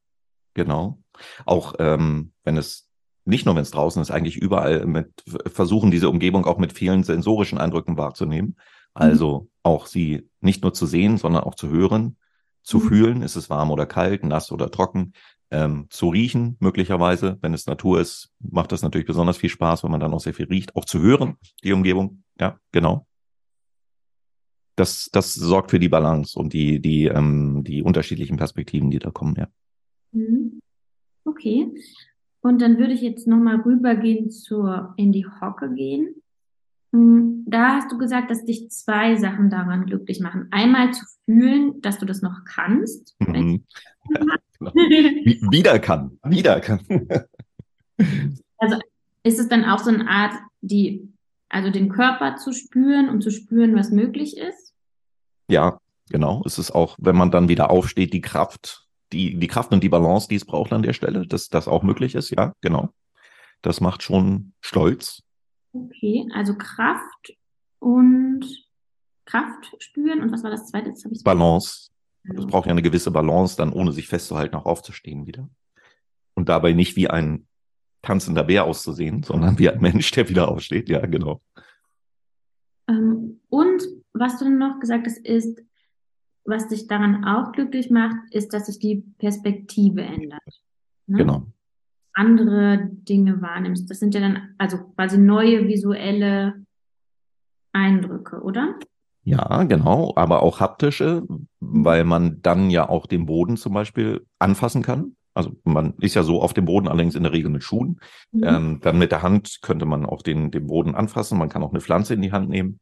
Genau. 0.54 1.02
Auch 1.46 1.76
ähm, 1.80 2.32
wenn 2.44 2.58
es 2.58 2.90
nicht 3.26 3.46
nur 3.46 3.56
wenn 3.56 3.64
es 3.64 3.72
draußen 3.72 4.02
ist, 4.02 4.12
eigentlich 4.12 4.38
überall 4.38 4.86
mit 4.86 5.24
versuchen, 5.48 5.92
diese 5.92 6.10
Umgebung 6.10 6.46
auch 6.46 6.60
mit 6.60 6.74
vielen 6.74 7.04
sensorischen 7.04 7.58
Eindrücken 7.58 7.98
wahrzunehmen. 7.98 8.50
Mhm. 8.50 8.56
Also 8.94 9.40
mhm. 9.40 9.48
auch 9.64 9.88
sie 9.88 10.30
nicht 10.42 10.64
nur 10.64 10.74
zu 10.74 10.86
sehen, 10.86 11.18
sondern 11.18 11.44
auch 11.44 11.56
zu 11.56 11.70
hören, 11.70 12.18
zu 12.64 12.78
mhm. 12.78 12.88
fühlen, 12.88 13.22
ist 13.22 13.36
es 13.36 13.50
warm 13.50 13.72
oder 13.72 13.86
kalt, 13.86 14.24
nass 14.24 14.52
oder 14.52 14.72
trocken, 14.72 15.14
ähm, 15.52 15.88
zu 15.90 16.10
riechen 16.10 16.58
möglicherweise, 16.60 17.38
wenn 17.42 17.54
es 17.54 17.68
Natur 17.68 18.00
ist, 18.00 18.32
macht 18.40 18.72
das 18.72 18.82
natürlich 18.82 19.08
besonders 19.08 19.38
viel 19.38 19.50
Spaß, 19.50 19.84
wenn 19.84 19.92
man 19.92 20.00
dann 20.00 20.14
auch 20.14 20.20
sehr 20.20 20.34
viel 20.34 20.48
riecht, 20.48 20.76
auch 20.76 20.86
zu 20.86 21.00
hören, 21.00 21.38
die 21.64 21.74
Umgebung. 21.74 22.24
Ja, 22.40 22.60
genau. 22.72 23.08
Das, 24.76 25.10
das 25.12 25.34
sorgt 25.34 25.72
für 25.72 25.80
die 25.80 25.90
Balance 25.90 26.38
und 26.38 26.54
die, 26.54 26.80
die, 26.80 27.06
ähm, 27.06 27.64
die 27.64 27.82
unterschiedlichen 27.82 28.38
Perspektiven, 28.38 28.92
die 28.92 29.00
da 29.00 29.12
kommen, 29.12 29.36
ja. 29.38 29.48
Mhm. 30.12 30.60
Okay. 31.24 31.72
Und 32.42 32.62
dann 32.62 32.78
würde 32.78 32.94
ich 32.94 33.02
jetzt 33.02 33.26
nochmal 33.26 33.62
rübergehen 33.62 34.30
zur, 34.30 34.94
in 34.98 35.12
die 35.12 35.26
Hocke 35.26 35.74
gehen. 35.74 36.22
Hm, 36.94 37.44
da 37.48 37.76
hast 37.76 37.92
du 37.92 37.98
gesagt, 37.98 38.32
dass 38.32 38.46
dich 38.46 38.70
zwei 38.70 39.16
Sachen 39.16 39.50
daran 39.50 39.86
glücklich 39.86 40.22
machen. 40.22 40.48
Einmal 40.52 40.94
zu 40.94 41.04
fühlen, 41.26 41.82
dass 41.82 41.98
du 41.98 42.06
das 42.06 42.22
noch 42.22 42.46
kannst. 42.46 43.16
Mhm. 43.20 43.64
Ja, 44.10 44.22
genau. 44.60 44.72
wieder 45.52 45.80
kann, 45.80 46.20
wieder 46.24 46.62
kann. 46.62 46.80
also 48.58 48.80
ist 49.24 49.40
es 49.40 49.50
dann 49.50 49.66
auch 49.66 49.80
so 49.80 49.90
eine 49.90 50.08
Art, 50.08 50.34
die, 50.62 51.10
also 51.50 51.70
den 51.70 51.90
Körper 51.90 52.38
zu 52.38 52.54
spüren 52.54 53.10
und 53.10 53.22
zu 53.22 53.32
spüren, 53.32 53.76
was 53.76 53.92
möglich 53.92 54.38
ist? 54.38 54.65
Ja, 55.48 55.80
genau. 56.10 56.42
Es 56.46 56.58
ist 56.58 56.72
auch, 56.72 56.96
wenn 57.00 57.16
man 57.16 57.32
dann 57.32 57.50
wieder 57.50 57.70
aufsteht, 57.70 58.14
die 58.14 58.22
Kraft 58.22 58.86
die, 59.12 59.38
die 59.38 59.48
Kraft 59.48 59.72
und 59.72 59.84
die 59.84 59.90
Balance, 59.90 60.28
die 60.28 60.36
es 60.36 60.46
braucht 60.46 60.74
an 60.74 60.84
der 60.84 60.94
Stelle, 60.94 61.26
dass 61.28 61.50
das 61.50 61.68
auch 61.68 61.84
möglich 61.84 62.16
ist, 62.16 62.30
ja, 62.32 62.54
genau. 62.62 62.90
Das 63.62 63.82
macht 63.82 64.04
schon 64.04 64.54
stolz. 64.62 65.24
Okay, 65.74 66.28
also 66.34 66.56
Kraft 66.56 67.34
und 67.80 68.46
Kraft 69.26 69.76
spüren 69.80 70.22
und 70.22 70.32
was 70.32 70.44
war 70.44 70.52
das 70.52 70.68
zweite? 70.68 70.92
Das 70.92 71.24
Balance. 71.24 71.90
Es 72.24 72.46
braucht 72.48 72.66
ja 72.66 72.72
eine 72.72 72.82
gewisse 72.82 73.12
Balance, 73.12 73.56
dann 73.56 73.72
ohne 73.72 73.92
sich 73.92 74.08
festzuhalten, 74.08 74.56
auch 74.56 74.66
aufzustehen 74.66 75.28
wieder. 75.28 75.48
Und 76.34 76.50
dabei 76.50 76.74
nicht 76.74 76.96
wie 76.96 77.08
ein 77.08 77.48
tanzender 78.02 78.44
Bär 78.44 78.66
auszusehen, 78.66 79.24
sondern 79.24 79.60
wie 79.60 79.70
ein 79.70 79.80
Mensch, 79.82 80.12
der 80.12 80.28
wieder 80.28 80.50
aufsteht. 80.50 80.90
Ja, 80.90 81.06
genau. 81.06 81.42
Ähm, 82.88 83.42
und 83.56 83.84
was 84.12 84.38
du 84.38 84.50
noch 84.50 84.82
gesagt 84.82 85.08
hast, 85.08 85.18
ist 85.20 85.62
was 86.44 86.68
dich 86.68 86.88
daran 86.88 87.24
auch 87.24 87.54
glücklich 87.54 87.90
macht, 87.90 88.18
ist, 88.32 88.54
dass 88.54 88.68
sich 88.68 88.80
die 88.80 89.04
Perspektive 89.18 90.02
ändert. 90.02 90.42
Ne? 91.08 91.20
Genau. 91.20 91.44
Andere 92.14 92.90
Dinge 92.92 93.42
wahrnimmst. 93.42 93.90
Das 93.90 94.00
sind 94.00 94.14
ja 94.14 94.20
dann 94.20 94.56
also 94.58 94.78
quasi 94.96 95.18
neue 95.18 95.68
visuelle 95.68 96.66
Eindrücke, 97.72 98.42
oder? 98.42 98.78
Ja, 99.24 99.64
genau, 99.64 100.14
aber 100.16 100.44
auch 100.44 100.60
haptische, 100.60 101.24
weil 101.60 102.04
man 102.04 102.42
dann 102.42 102.70
ja 102.70 102.88
auch 102.88 103.08
den 103.08 103.26
Boden 103.26 103.58
zum 103.58 103.74
Beispiel 103.74 104.26
anfassen 104.38 104.84
kann. 104.84 105.16
Also 105.34 105.56
man 105.64 105.94
ist 106.00 106.14
ja 106.14 106.24
so 106.24 106.42
auf 106.42 106.54
dem 106.54 106.66
Boden, 106.66 106.88
allerdings 106.88 107.16
in 107.16 107.24
der 107.24 107.34
Regel 107.34 107.50
mit 107.50 107.64
Schuhen. 107.64 108.00
Mhm. 108.32 108.44
Ähm, 108.44 108.80
dann 108.82 109.00
mit 109.00 109.12
der 109.12 109.24
Hand 109.24 109.60
könnte 109.62 109.86
man 109.86 110.06
auch 110.06 110.22
den, 110.22 110.52
den 110.52 110.68
Boden 110.68 110.94
anfassen. 110.94 111.40
Man 111.40 111.50
kann 111.50 111.64
auch 111.64 111.72
eine 111.72 111.82
Pflanze 111.82 112.14
in 112.14 112.22
die 112.22 112.32
Hand 112.32 112.50
nehmen 112.50 112.80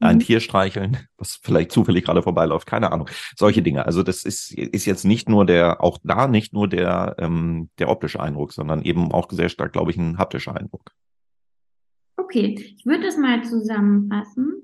ein 0.00 0.16
mhm. 0.16 0.20
Tier 0.20 0.40
streicheln, 0.40 0.96
was 1.16 1.36
vielleicht 1.42 1.72
zufällig 1.72 2.04
gerade 2.04 2.22
vorbeiläuft, 2.22 2.66
keine 2.66 2.92
Ahnung. 2.92 3.08
Solche 3.36 3.62
Dinge. 3.62 3.84
Also 3.86 4.02
das 4.02 4.24
ist, 4.24 4.52
ist 4.52 4.86
jetzt 4.86 5.04
nicht 5.04 5.28
nur 5.28 5.44
der, 5.44 5.82
auch 5.82 5.98
da 6.04 6.28
nicht 6.28 6.52
nur 6.52 6.68
der, 6.68 7.16
ähm, 7.18 7.70
der 7.78 7.88
optische 7.88 8.20
Eindruck, 8.20 8.52
sondern 8.52 8.82
eben 8.82 9.12
auch 9.12 9.30
sehr 9.30 9.48
stark, 9.48 9.72
glaube 9.72 9.90
ich, 9.90 9.96
ein 9.96 10.18
haptischer 10.18 10.56
Eindruck. 10.56 10.92
Okay, 12.16 12.56
ich 12.76 12.84
würde 12.84 13.04
das 13.04 13.16
mal 13.16 13.42
zusammenfassen. 13.42 14.62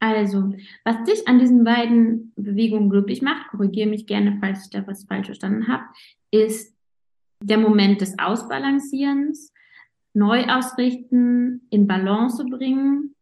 Also, 0.00 0.54
was 0.84 1.02
dich 1.04 1.26
an 1.26 1.40
diesen 1.40 1.64
beiden 1.64 2.32
Bewegungen 2.36 2.88
glücklich 2.88 3.20
macht, 3.20 3.48
korrigiere 3.48 3.88
mich 3.88 4.06
gerne, 4.06 4.38
falls 4.40 4.64
ich 4.64 4.70
da 4.70 4.86
was 4.86 5.04
falsch 5.04 5.26
verstanden 5.26 5.66
habe, 5.66 5.84
ist 6.30 6.76
der 7.42 7.58
Moment 7.58 8.00
des 8.00 8.16
Ausbalancierens, 8.18 9.52
neu 10.14 10.44
ausrichten, 10.46 11.66
in 11.70 11.86
Balance 11.86 12.44
bringen, 12.44 13.14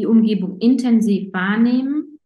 die 0.00 0.06
Umgebung 0.06 0.58
intensiv 0.58 1.32
wahrnehmen, 1.32 2.18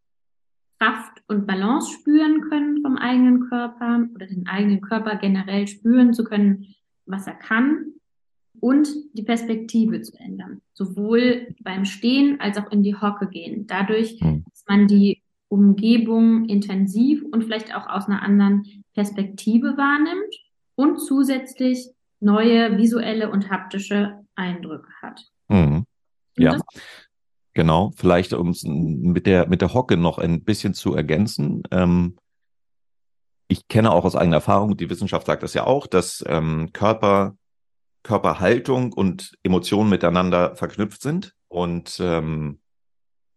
Kraft 0.79 1.21
und 1.27 1.45
Balance 1.45 1.91
spüren 1.91 2.41
können 2.49 2.81
vom 2.81 2.97
eigenen 2.97 3.49
Körper 3.49 4.07
oder 4.15 4.27
den 4.27 4.47
eigenen 4.47 4.81
Körper 4.81 5.17
generell 5.17 5.67
spüren 5.67 6.13
zu 6.13 6.23
können, 6.23 6.67
was 7.05 7.27
er 7.27 7.33
kann 7.33 7.93
und 8.59 8.87
die 9.13 9.23
Perspektive 9.23 10.01
zu 10.01 10.17
ändern, 10.17 10.61
sowohl 10.73 11.55
beim 11.61 11.85
Stehen 11.85 12.39
als 12.39 12.57
auch 12.57 12.71
in 12.71 12.83
die 12.83 12.95
Hocke 12.95 13.27
gehen. 13.27 13.67
Dadurch, 13.67 14.17
hm. 14.19 14.45
dass 14.49 14.63
man 14.67 14.87
die 14.87 15.21
Umgebung 15.49 16.45
intensiv 16.45 17.23
und 17.31 17.43
vielleicht 17.43 17.75
auch 17.75 17.87
aus 17.87 18.07
einer 18.07 18.21
anderen 18.21 18.83
Perspektive 18.93 19.77
wahrnimmt 19.77 20.35
und 20.75 20.99
zusätzlich 20.99 21.89
neue 22.19 22.77
visuelle 22.77 23.29
und 23.29 23.49
haptische 23.49 24.25
Eindrücke 24.35 24.89
hat. 25.01 25.21
Mhm. 25.49 25.85
Ja, 26.37 26.59
Genau, 27.55 27.93
vielleicht 27.95 28.33
um 28.33 28.49
es 28.49 28.63
mit 28.63 29.25
der, 29.25 29.47
mit 29.47 29.61
der 29.61 29.73
Hocke 29.73 29.95
noch 29.95 30.17
ein 30.17 30.43
bisschen 30.43 30.73
zu 30.73 30.93
ergänzen. 30.93 31.63
Ähm, 31.71 32.17
ich 33.47 33.69
kenne 33.69 33.91
auch 33.91 34.03
aus 34.03 34.17
eigener 34.17 34.37
Erfahrung, 34.37 34.75
die 34.75 34.89
Wissenschaft 34.89 35.25
sagt 35.25 35.41
das 35.41 35.53
ja 35.53 35.65
auch, 35.65 35.87
dass 35.87 36.23
ähm, 36.27 36.71
Körper, 36.73 37.37
Körperhaltung 38.03 38.91
und 38.91 39.37
Emotionen 39.41 39.89
miteinander 39.89 40.55
verknüpft 40.57 41.01
sind. 41.01 41.33
Und 41.47 41.97
ähm, 42.01 42.59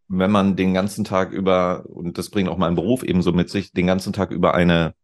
wenn 0.08 0.32
man 0.32 0.56
den 0.56 0.74
ganzen 0.74 1.04
Tag 1.04 1.30
über, 1.30 1.84
und 1.86 2.18
das 2.18 2.30
bringt 2.30 2.48
auch 2.48 2.58
mein 2.58 2.74
Beruf 2.74 3.04
ebenso 3.04 3.32
mit 3.32 3.50
sich, 3.50 3.72
den 3.72 3.86
ganzen 3.86 4.12
Tag 4.12 4.32
über 4.32 4.52
eine 4.52 4.94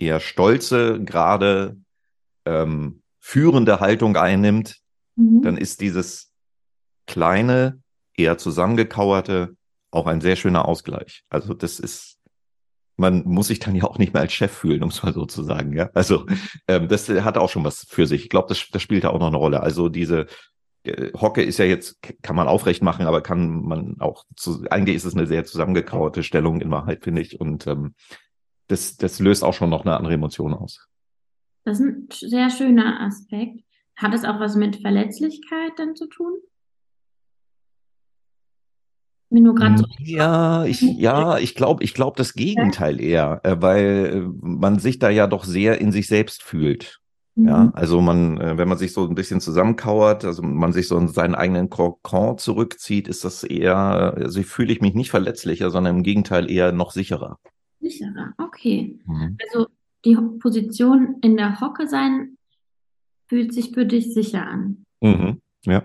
eher 0.00 0.18
stolze, 0.18 1.00
gerade 1.04 1.76
ähm, 2.44 3.02
führende 3.20 3.78
Haltung 3.78 4.16
einnimmt, 4.16 4.80
mhm. 5.14 5.42
dann 5.42 5.56
ist 5.56 5.80
dieses 5.80 6.32
kleine, 7.06 7.81
eher 8.16 8.38
zusammengekauerte, 8.38 9.56
auch 9.90 10.06
ein 10.06 10.20
sehr 10.20 10.36
schöner 10.36 10.66
Ausgleich. 10.66 11.24
Also 11.28 11.54
das 11.54 11.78
ist, 11.78 12.18
man 12.96 13.24
muss 13.24 13.48
sich 13.48 13.58
dann 13.58 13.74
ja 13.74 13.84
auch 13.84 13.98
nicht 13.98 14.14
mehr 14.14 14.22
als 14.22 14.32
Chef 14.32 14.52
fühlen, 14.52 14.82
um 14.82 14.88
es 14.88 15.02
mal 15.02 15.12
so 15.12 15.26
zu 15.26 15.42
sagen. 15.42 15.72
Ja? 15.74 15.90
Also 15.94 16.26
ähm, 16.68 16.88
das 16.88 17.08
hat 17.08 17.38
auch 17.38 17.50
schon 17.50 17.64
was 17.64 17.86
für 17.88 18.06
sich. 18.06 18.24
Ich 18.24 18.30
glaube, 18.30 18.48
das, 18.48 18.68
das 18.70 18.82
spielt 18.82 19.04
da 19.04 19.10
auch 19.10 19.18
noch 19.18 19.28
eine 19.28 19.36
Rolle. 19.36 19.62
Also 19.62 19.88
diese 19.88 20.26
äh, 20.84 21.12
Hocke 21.14 21.42
ist 21.42 21.58
ja 21.58 21.64
jetzt, 21.64 21.98
kann 22.22 22.36
man 22.36 22.48
aufrecht 22.48 22.82
machen, 22.82 23.06
aber 23.06 23.20
kann 23.20 23.62
man 23.62 24.00
auch, 24.00 24.24
zu, 24.36 24.64
eigentlich 24.70 24.96
ist 24.96 25.04
es 25.04 25.14
eine 25.14 25.26
sehr 25.26 25.44
zusammengekauerte 25.44 26.22
Stellung 26.22 26.60
in 26.60 26.70
Wahrheit, 26.70 27.04
finde 27.04 27.22
ich. 27.22 27.40
Und 27.40 27.66
ähm, 27.66 27.94
das, 28.68 28.96
das 28.96 29.18
löst 29.20 29.44
auch 29.44 29.54
schon 29.54 29.70
noch 29.70 29.84
eine 29.84 29.96
andere 29.96 30.14
Emotion 30.14 30.54
aus. 30.54 30.88
Das 31.64 31.78
ist 31.78 31.86
ein 31.86 32.08
sehr 32.10 32.50
schöner 32.50 33.00
Aspekt. 33.00 33.60
Hat 33.96 34.14
es 34.14 34.24
auch 34.24 34.40
was 34.40 34.56
mit 34.56 34.80
Verletzlichkeit 34.80 35.72
dann 35.76 35.94
zu 35.94 36.08
tun? 36.08 36.32
Mir 39.32 39.40
nur 39.40 39.54
gerade 39.54 39.78
so. 39.78 39.86
Ja, 39.98 40.64
ich, 40.64 40.82
ja, 40.82 41.38
ich 41.38 41.54
glaube, 41.54 41.82
ich 41.84 41.94
glaube 41.94 42.16
das 42.16 42.34
Gegenteil 42.34 43.00
eher, 43.00 43.40
äh, 43.44 43.56
weil 43.60 44.12
äh, 44.14 44.38
man 44.40 44.78
sich 44.78 44.98
da 44.98 45.10
ja 45.10 45.26
doch 45.26 45.44
sehr 45.44 45.80
in 45.80 45.92
sich 45.92 46.06
selbst 46.06 46.42
fühlt. 46.42 47.00
Mhm. 47.34 47.48
Ja, 47.48 47.70
also 47.74 48.00
man, 48.00 48.40
äh, 48.40 48.58
wenn 48.58 48.68
man 48.68 48.78
sich 48.78 48.92
so 48.92 49.06
ein 49.06 49.14
bisschen 49.14 49.40
zusammenkauert, 49.40 50.24
also 50.24 50.42
man 50.42 50.72
sich 50.72 50.88
so 50.88 50.98
in 50.98 51.08
seinen 51.08 51.34
eigenen 51.34 51.70
Kokon 51.70 52.38
zurückzieht, 52.38 53.08
ist 53.08 53.24
das 53.24 53.42
eher, 53.42 53.76
also 53.76 54.42
fühle 54.42 54.72
ich 54.72 54.80
mich 54.80 54.94
nicht 54.94 55.10
verletzlicher, 55.10 55.70
sondern 55.70 55.96
im 55.96 56.02
Gegenteil 56.02 56.50
eher 56.50 56.72
noch 56.72 56.90
sicherer. 56.90 57.38
Sicherer, 57.80 58.34
okay. 58.38 58.98
Mhm. 59.06 59.38
Also 59.42 59.66
die 60.04 60.16
Position 60.40 61.16
in 61.22 61.36
der 61.36 61.60
Hocke 61.60 61.88
sein 61.88 62.36
fühlt 63.28 63.54
sich 63.54 63.72
für 63.72 63.86
dich 63.86 64.12
sicher 64.12 64.46
an. 64.46 64.84
Mhm. 65.00 65.40
Ja. 65.64 65.84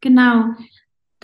Genau. 0.00 0.54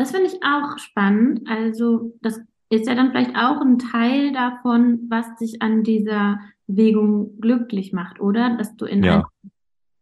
Das 0.00 0.12
finde 0.12 0.28
ich 0.28 0.42
auch 0.42 0.78
spannend. 0.78 1.46
Also 1.46 2.16
das 2.22 2.40
ist 2.70 2.86
ja 2.86 2.94
dann 2.94 3.10
vielleicht 3.10 3.36
auch 3.36 3.60
ein 3.60 3.78
Teil 3.78 4.32
davon, 4.32 5.00
was 5.10 5.26
dich 5.36 5.60
an 5.60 5.82
dieser 5.82 6.40
Bewegung 6.66 7.38
glücklich 7.38 7.92
macht, 7.92 8.18
oder? 8.18 8.56
Dass 8.56 8.74
du 8.76 8.86
in 8.86 9.04
ja. 9.04 9.28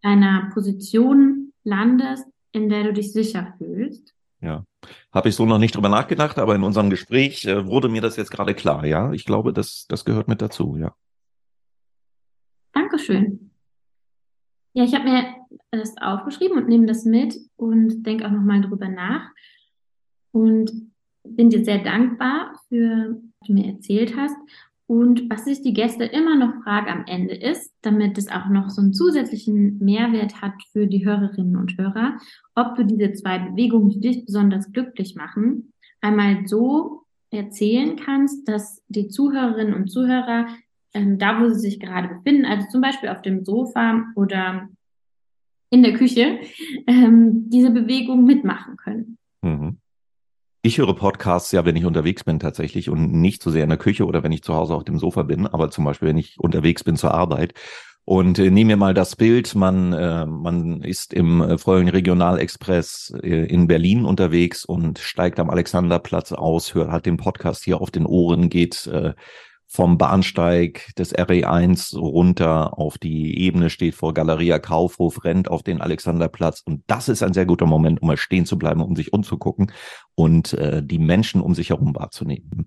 einer 0.00 0.50
Position 0.54 1.52
landest, 1.64 2.28
in 2.52 2.68
der 2.68 2.84
du 2.84 2.92
dich 2.92 3.12
sicher 3.12 3.54
fühlst. 3.58 4.14
Ja, 4.40 4.62
habe 5.10 5.30
ich 5.30 5.34
so 5.34 5.46
noch 5.46 5.58
nicht 5.58 5.74
drüber 5.74 5.88
nachgedacht, 5.88 6.38
aber 6.38 6.54
in 6.54 6.62
unserem 6.62 6.90
Gespräch 6.90 7.44
äh, 7.46 7.66
wurde 7.66 7.88
mir 7.88 8.00
das 8.00 8.14
jetzt 8.14 8.30
gerade 8.30 8.54
klar. 8.54 8.86
Ja, 8.86 9.10
ich 9.10 9.24
glaube, 9.24 9.52
das, 9.52 9.86
das 9.88 10.04
gehört 10.04 10.28
mit 10.28 10.40
dazu. 10.40 10.76
Ja. 10.76 10.94
Dankeschön. 12.72 13.50
Ja, 14.74 14.84
ich 14.84 14.94
habe 14.94 15.10
mir 15.10 15.34
das 15.72 15.96
aufgeschrieben 16.00 16.56
und 16.56 16.68
nehme 16.68 16.86
das 16.86 17.04
mit 17.04 17.36
und 17.56 18.04
denke 18.04 18.24
auch 18.26 18.30
nochmal 18.30 18.60
drüber 18.60 18.88
nach 18.88 19.28
und 20.38 20.72
bin 21.24 21.50
dir 21.50 21.64
sehr 21.64 21.78
dankbar 21.78 22.54
für, 22.68 23.20
was 23.40 23.46
du 23.48 23.52
mir 23.52 23.66
erzählt 23.66 24.16
hast. 24.16 24.36
Und 24.86 25.28
was 25.28 25.44
sich 25.44 25.60
die 25.60 25.74
Gäste 25.74 26.04
immer 26.04 26.34
noch 26.34 26.62
fragen 26.62 26.88
am 26.88 27.04
Ende 27.06 27.34
ist, 27.34 27.74
damit 27.82 28.16
es 28.16 28.30
auch 28.30 28.48
noch 28.48 28.70
so 28.70 28.80
einen 28.80 28.94
zusätzlichen 28.94 29.78
Mehrwert 29.78 30.40
hat 30.40 30.54
für 30.72 30.86
die 30.86 31.04
Hörerinnen 31.04 31.56
und 31.56 31.76
Hörer, 31.76 32.16
ob 32.54 32.74
du 32.74 32.84
diese 32.86 33.12
zwei 33.12 33.38
Bewegungen, 33.38 33.90
die 33.90 34.00
dich 34.00 34.24
besonders 34.24 34.72
glücklich 34.72 35.14
machen, 35.14 35.74
einmal 36.00 36.46
so 36.46 37.02
erzählen 37.30 37.96
kannst, 37.96 38.48
dass 38.48 38.82
die 38.88 39.08
Zuhörerinnen 39.08 39.74
und 39.74 39.88
Zuhörer 39.88 40.46
ähm, 40.94 41.18
da, 41.18 41.38
wo 41.38 41.50
sie 41.50 41.60
sich 41.60 41.80
gerade 41.80 42.08
befinden, 42.08 42.46
also 42.46 42.66
zum 42.70 42.80
Beispiel 42.80 43.10
auf 43.10 43.20
dem 43.20 43.44
Sofa 43.44 44.06
oder 44.16 44.70
in 45.68 45.82
der 45.82 45.92
Küche, 45.92 46.38
ähm, 46.86 47.50
diese 47.50 47.70
Bewegung 47.70 48.24
mitmachen 48.24 48.78
können. 48.78 49.18
Mhm. 49.42 49.76
Ich 50.68 50.76
höre 50.76 50.94
Podcasts 50.94 51.50
ja, 51.50 51.64
wenn 51.64 51.76
ich 51.76 51.86
unterwegs 51.86 52.24
bin 52.24 52.38
tatsächlich 52.40 52.90
und 52.90 53.10
nicht 53.10 53.42
so 53.42 53.50
sehr 53.50 53.62
in 53.62 53.70
der 53.70 53.78
Küche 53.78 54.04
oder 54.04 54.22
wenn 54.22 54.32
ich 54.32 54.42
zu 54.42 54.54
Hause 54.54 54.74
auf 54.74 54.84
dem 54.84 54.98
Sofa 54.98 55.22
bin, 55.22 55.46
aber 55.46 55.70
zum 55.70 55.86
Beispiel, 55.86 56.08
wenn 56.08 56.18
ich 56.18 56.38
unterwegs 56.38 56.84
bin 56.84 56.96
zur 56.96 57.14
Arbeit. 57.14 57.54
Und 58.04 58.38
äh, 58.38 58.50
nehmen 58.50 58.68
wir 58.68 58.76
mal 58.76 58.92
das 58.92 59.16
Bild, 59.16 59.54
man, 59.54 59.94
äh, 59.94 60.26
man 60.26 60.82
ist 60.82 61.14
im 61.14 61.40
äh, 61.40 61.56
vollen 61.56 61.88
Regionalexpress 61.88 63.14
äh, 63.22 63.46
in 63.46 63.66
Berlin 63.66 64.04
unterwegs 64.04 64.66
und 64.66 64.98
steigt 64.98 65.40
am 65.40 65.48
Alexanderplatz 65.48 66.32
aus, 66.32 66.74
hört 66.74 66.90
halt 66.90 67.06
den 67.06 67.16
Podcast 67.16 67.64
hier 67.64 67.80
auf 67.80 67.90
den 67.90 68.04
Ohren, 68.04 68.50
geht 68.50 68.86
äh, 68.88 69.14
vom 69.70 69.98
Bahnsteig 69.98 70.94
des 70.96 71.14
RE1 71.14 71.96
runter 71.96 72.78
auf 72.78 72.96
die 72.96 73.38
Ebene, 73.38 73.68
steht 73.68 73.94
vor 73.94 74.14
Galeria 74.14 74.58
Kaufhof, 74.58 75.24
rennt 75.24 75.50
auf 75.50 75.62
den 75.62 75.82
Alexanderplatz. 75.82 76.62
Und 76.64 76.82
das 76.86 77.08
ist 77.10 77.22
ein 77.22 77.34
sehr 77.34 77.44
guter 77.44 77.66
Moment, 77.66 78.00
um 78.00 78.08
mal 78.08 78.16
stehen 78.16 78.46
zu 78.46 78.58
bleiben, 78.58 78.80
um 78.80 78.96
sich 78.96 79.12
umzugucken 79.12 79.70
und 80.14 80.54
äh, 80.54 80.82
die 80.82 80.98
Menschen 80.98 81.42
um 81.42 81.54
sich 81.54 81.68
herum 81.68 81.94
wahrzunehmen. 81.94 82.66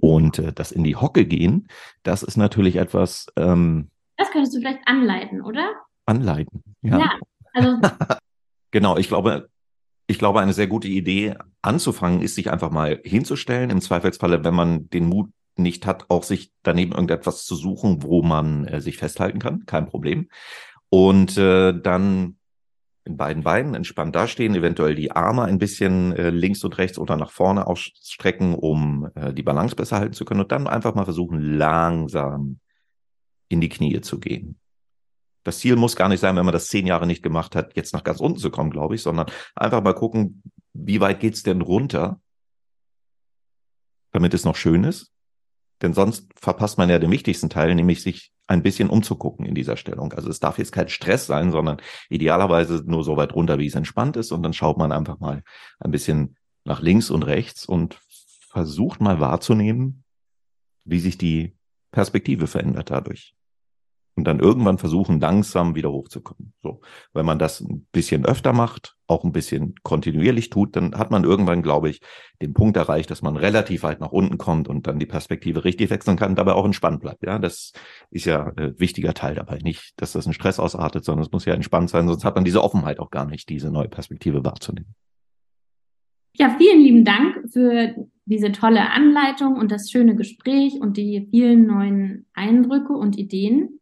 Und 0.00 0.40
äh, 0.40 0.52
das 0.52 0.72
in 0.72 0.82
die 0.82 0.96
Hocke 0.96 1.24
gehen, 1.24 1.68
das 2.02 2.24
ist 2.24 2.36
natürlich 2.36 2.76
etwas. 2.76 3.26
Ähm, 3.36 3.90
das 4.16 4.30
könntest 4.32 4.54
du 4.56 4.58
vielleicht 4.58 4.80
anleiten, 4.86 5.42
oder? 5.42 5.74
Anleiten, 6.06 6.62
ja. 6.82 6.98
ja 6.98 7.12
also 7.52 7.78
genau, 8.72 8.96
ich 8.96 9.06
glaube, 9.06 9.48
ich 10.08 10.18
glaube, 10.18 10.40
eine 10.40 10.52
sehr 10.52 10.66
gute 10.66 10.88
Idee 10.88 11.34
anzufangen 11.62 12.22
ist, 12.22 12.34
sich 12.34 12.50
einfach 12.50 12.70
mal 12.70 13.00
hinzustellen. 13.04 13.70
Im 13.70 13.80
Zweifelsfalle, 13.80 14.44
wenn 14.44 14.54
man 14.54 14.88
den 14.90 15.08
Mut 15.08 15.30
nicht 15.58 15.86
hat, 15.86 16.06
auch 16.08 16.22
sich 16.22 16.52
daneben 16.62 16.92
irgendetwas 16.92 17.44
zu 17.44 17.54
suchen, 17.54 18.02
wo 18.02 18.22
man 18.22 18.66
äh, 18.66 18.80
sich 18.80 18.98
festhalten 18.98 19.38
kann, 19.38 19.66
kein 19.66 19.86
Problem. 19.86 20.28
Und 20.88 21.36
äh, 21.36 21.78
dann 21.78 22.36
in 23.04 23.16
beiden 23.16 23.44
Beinen 23.44 23.74
entspannt 23.74 24.16
dastehen, 24.16 24.54
eventuell 24.54 24.96
die 24.96 25.12
Arme 25.12 25.44
ein 25.44 25.58
bisschen 25.58 26.12
äh, 26.12 26.30
links 26.30 26.64
und 26.64 26.76
rechts 26.78 26.98
oder 26.98 27.16
nach 27.16 27.30
vorne 27.30 27.66
ausstrecken, 27.66 28.54
um 28.54 29.10
äh, 29.14 29.32
die 29.32 29.44
Balance 29.44 29.76
besser 29.76 29.98
halten 29.98 30.14
zu 30.14 30.24
können 30.24 30.40
und 30.40 30.52
dann 30.52 30.66
einfach 30.66 30.94
mal 30.94 31.04
versuchen, 31.04 31.40
langsam 31.40 32.58
in 33.48 33.60
die 33.60 33.68
Knie 33.68 34.00
zu 34.00 34.18
gehen. 34.18 34.58
Das 35.44 35.60
Ziel 35.60 35.76
muss 35.76 35.94
gar 35.94 36.08
nicht 36.08 36.18
sein, 36.18 36.34
wenn 36.34 36.44
man 36.44 36.52
das 36.52 36.66
zehn 36.66 36.86
Jahre 36.86 37.06
nicht 37.06 37.22
gemacht 37.22 37.54
hat, 37.54 37.76
jetzt 37.76 37.94
nach 37.94 38.02
ganz 38.02 38.18
unten 38.18 38.38
zu 38.38 38.50
kommen, 38.50 38.70
glaube 38.70 38.96
ich, 38.96 39.02
sondern 39.02 39.26
einfach 39.54 39.82
mal 39.82 39.94
gucken, 39.94 40.42
wie 40.72 41.00
weit 41.00 41.20
geht's 41.20 41.44
denn 41.44 41.60
runter, 41.60 42.20
damit 44.10 44.34
es 44.34 44.44
noch 44.44 44.56
schön 44.56 44.82
ist 44.82 45.12
denn 45.82 45.92
sonst 45.92 46.28
verpasst 46.36 46.78
man 46.78 46.88
ja 46.88 46.98
den 46.98 47.10
wichtigsten 47.10 47.50
Teil, 47.50 47.74
nämlich 47.74 48.02
sich 48.02 48.32
ein 48.46 48.62
bisschen 48.62 48.88
umzugucken 48.88 49.44
in 49.44 49.54
dieser 49.54 49.76
Stellung. 49.76 50.12
Also 50.12 50.30
es 50.30 50.40
darf 50.40 50.58
jetzt 50.58 50.72
kein 50.72 50.88
Stress 50.88 51.26
sein, 51.26 51.50
sondern 51.50 51.78
idealerweise 52.08 52.82
nur 52.86 53.04
so 53.04 53.16
weit 53.16 53.34
runter, 53.34 53.58
wie 53.58 53.66
es 53.66 53.74
entspannt 53.74 54.16
ist. 54.16 54.32
Und 54.32 54.42
dann 54.42 54.52
schaut 54.52 54.78
man 54.78 54.92
einfach 54.92 55.18
mal 55.18 55.42
ein 55.80 55.90
bisschen 55.90 56.36
nach 56.64 56.80
links 56.80 57.10
und 57.10 57.24
rechts 57.24 57.66
und 57.66 58.00
versucht 58.48 59.00
mal 59.00 59.20
wahrzunehmen, 59.20 60.04
wie 60.84 61.00
sich 61.00 61.18
die 61.18 61.56
Perspektive 61.90 62.46
verändert 62.46 62.90
dadurch 62.90 63.35
und 64.16 64.24
dann 64.24 64.40
irgendwann 64.40 64.78
versuchen, 64.78 65.20
langsam 65.20 65.74
wieder 65.74 65.92
hochzukommen. 65.92 66.54
So, 66.62 66.80
wenn 67.12 67.26
man 67.26 67.38
das 67.38 67.60
ein 67.60 67.86
bisschen 67.92 68.24
öfter 68.24 68.54
macht, 68.54 68.96
auch 69.06 69.24
ein 69.24 69.32
bisschen 69.32 69.74
kontinuierlich 69.82 70.48
tut, 70.48 70.74
dann 70.74 70.96
hat 70.96 71.10
man 71.10 71.24
irgendwann, 71.24 71.62
glaube 71.62 71.90
ich, 71.90 72.00
den 72.40 72.54
Punkt 72.54 72.76
erreicht, 72.76 73.10
dass 73.10 73.22
man 73.22 73.36
relativ 73.36 73.82
weit 73.82 74.00
nach 74.00 74.12
unten 74.12 74.38
kommt 74.38 74.68
und 74.68 74.86
dann 74.86 74.98
die 74.98 75.06
Perspektive 75.06 75.64
richtig 75.64 75.90
wechseln 75.90 76.16
kann, 76.16 76.34
dabei 76.34 76.54
auch 76.54 76.64
entspannt 76.64 77.00
bleibt. 77.00 77.22
Ja, 77.24 77.38
das 77.38 77.72
ist 78.10 78.24
ja 78.24 78.52
ein 78.56 78.58
äh, 78.58 78.80
wichtiger 78.80 79.12
Teil 79.12 79.34
dabei. 79.34 79.58
Nicht, 79.62 79.92
dass 79.98 80.12
das 80.12 80.26
ein 80.26 80.32
Stress 80.32 80.58
ausartet, 80.58 81.04
sondern 81.04 81.24
es 81.24 81.32
muss 81.32 81.44
ja 81.44 81.54
entspannt 81.54 81.90
sein, 81.90 82.08
sonst 82.08 82.24
hat 82.24 82.34
man 82.34 82.44
diese 82.44 82.64
Offenheit 82.64 82.98
auch 82.98 83.10
gar 83.10 83.26
nicht, 83.26 83.48
diese 83.50 83.70
neue 83.70 83.88
Perspektive 83.88 84.44
wahrzunehmen. 84.44 84.94
Ja, 86.38 86.54
vielen 86.58 86.80
lieben 86.80 87.04
Dank 87.04 87.50
für 87.50 87.94
diese 88.26 88.52
tolle 88.52 88.90
Anleitung 88.90 89.56
und 89.56 89.70
das 89.70 89.90
schöne 89.90 90.16
Gespräch 90.16 90.80
und 90.80 90.96
die 90.96 91.28
vielen 91.30 91.66
neuen 91.66 92.26
Eindrücke 92.34 92.92
und 92.92 93.16
Ideen. 93.16 93.75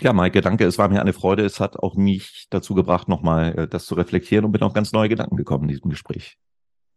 Ja, 0.00 0.12
Maike, 0.12 0.40
danke. 0.40 0.64
Es 0.64 0.78
war 0.78 0.88
mir 0.88 1.00
eine 1.00 1.12
Freude. 1.12 1.44
Es 1.44 1.60
hat 1.60 1.76
auch 1.76 1.94
mich 1.96 2.46
dazu 2.50 2.74
gebracht, 2.74 3.08
nochmal 3.08 3.58
äh, 3.58 3.68
das 3.68 3.86
zu 3.86 3.94
reflektieren 3.94 4.44
und 4.44 4.52
bin 4.52 4.62
auf 4.62 4.72
ganz 4.72 4.92
neue 4.92 5.08
Gedanken 5.08 5.36
gekommen 5.36 5.64
in 5.64 5.68
diesem 5.68 5.90
Gespräch. 5.90 6.36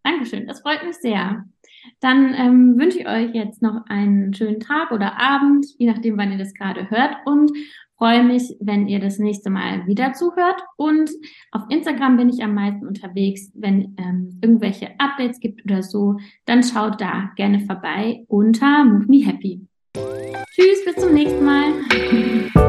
Dankeschön, 0.03 0.47
das 0.47 0.61
freut 0.61 0.83
mich 0.85 0.95
sehr. 0.97 1.43
Dann 1.99 2.33
ähm, 2.33 2.77
wünsche 2.77 2.99
ich 2.99 3.07
euch 3.07 3.33
jetzt 3.33 3.61
noch 3.61 3.85
einen 3.87 4.33
schönen 4.33 4.59
Tag 4.59 4.91
oder 4.91 5.19
Abend, 5.19 5.65
je 5.77 5.87
nachdem, 5.87 6.17
wann 6.17 6.31
ihr 6.31 6.37
das 6.37 6.53
gerade 6.53 6.89
hört 6.89 7.15
und 7.25 7.51
freue 7.97 8.23
mich, 8.23 8.55
wenn 8.59 8.87
ihr 8.87 8.99
das 8.99 9.19
nächste 9.19 9.49
Mal 9.49 9.85
wieder 9.87 10.13
zuhört. 10.13 10.61
Und 10.77 11.09
auf 11.51 11.63
Instagram 11.69 12.17
bin 12.17 12.29
ich 12.29 12.43
am 12.43 12.53
meisten 12.53 12.87
unterwegs. 12.87 13.51
Wenn 13.53 13.95
ähm, 13.97 14.39
irgendwelche 14.41 14.91
Updates 14.99 15.39
gibt 15.39 15.65
oder 15.65 15.83
so, 15.83 16.17
dann 16.45 16.63
schaut 16.63 17.01
da 17.01 17.31
gerne 17.35 17.61
vorbei 17.61 18.23
unter 18.27 18.85
Move 18.85 19.05
Me 19.07 19.25
Happy. 19.25 19.67
Tschüss, 20.53 20.85
bis 20.85 20.95
zum 20.95 21.13
nächsten 21.13 21.43
Mal. 21.43 21.73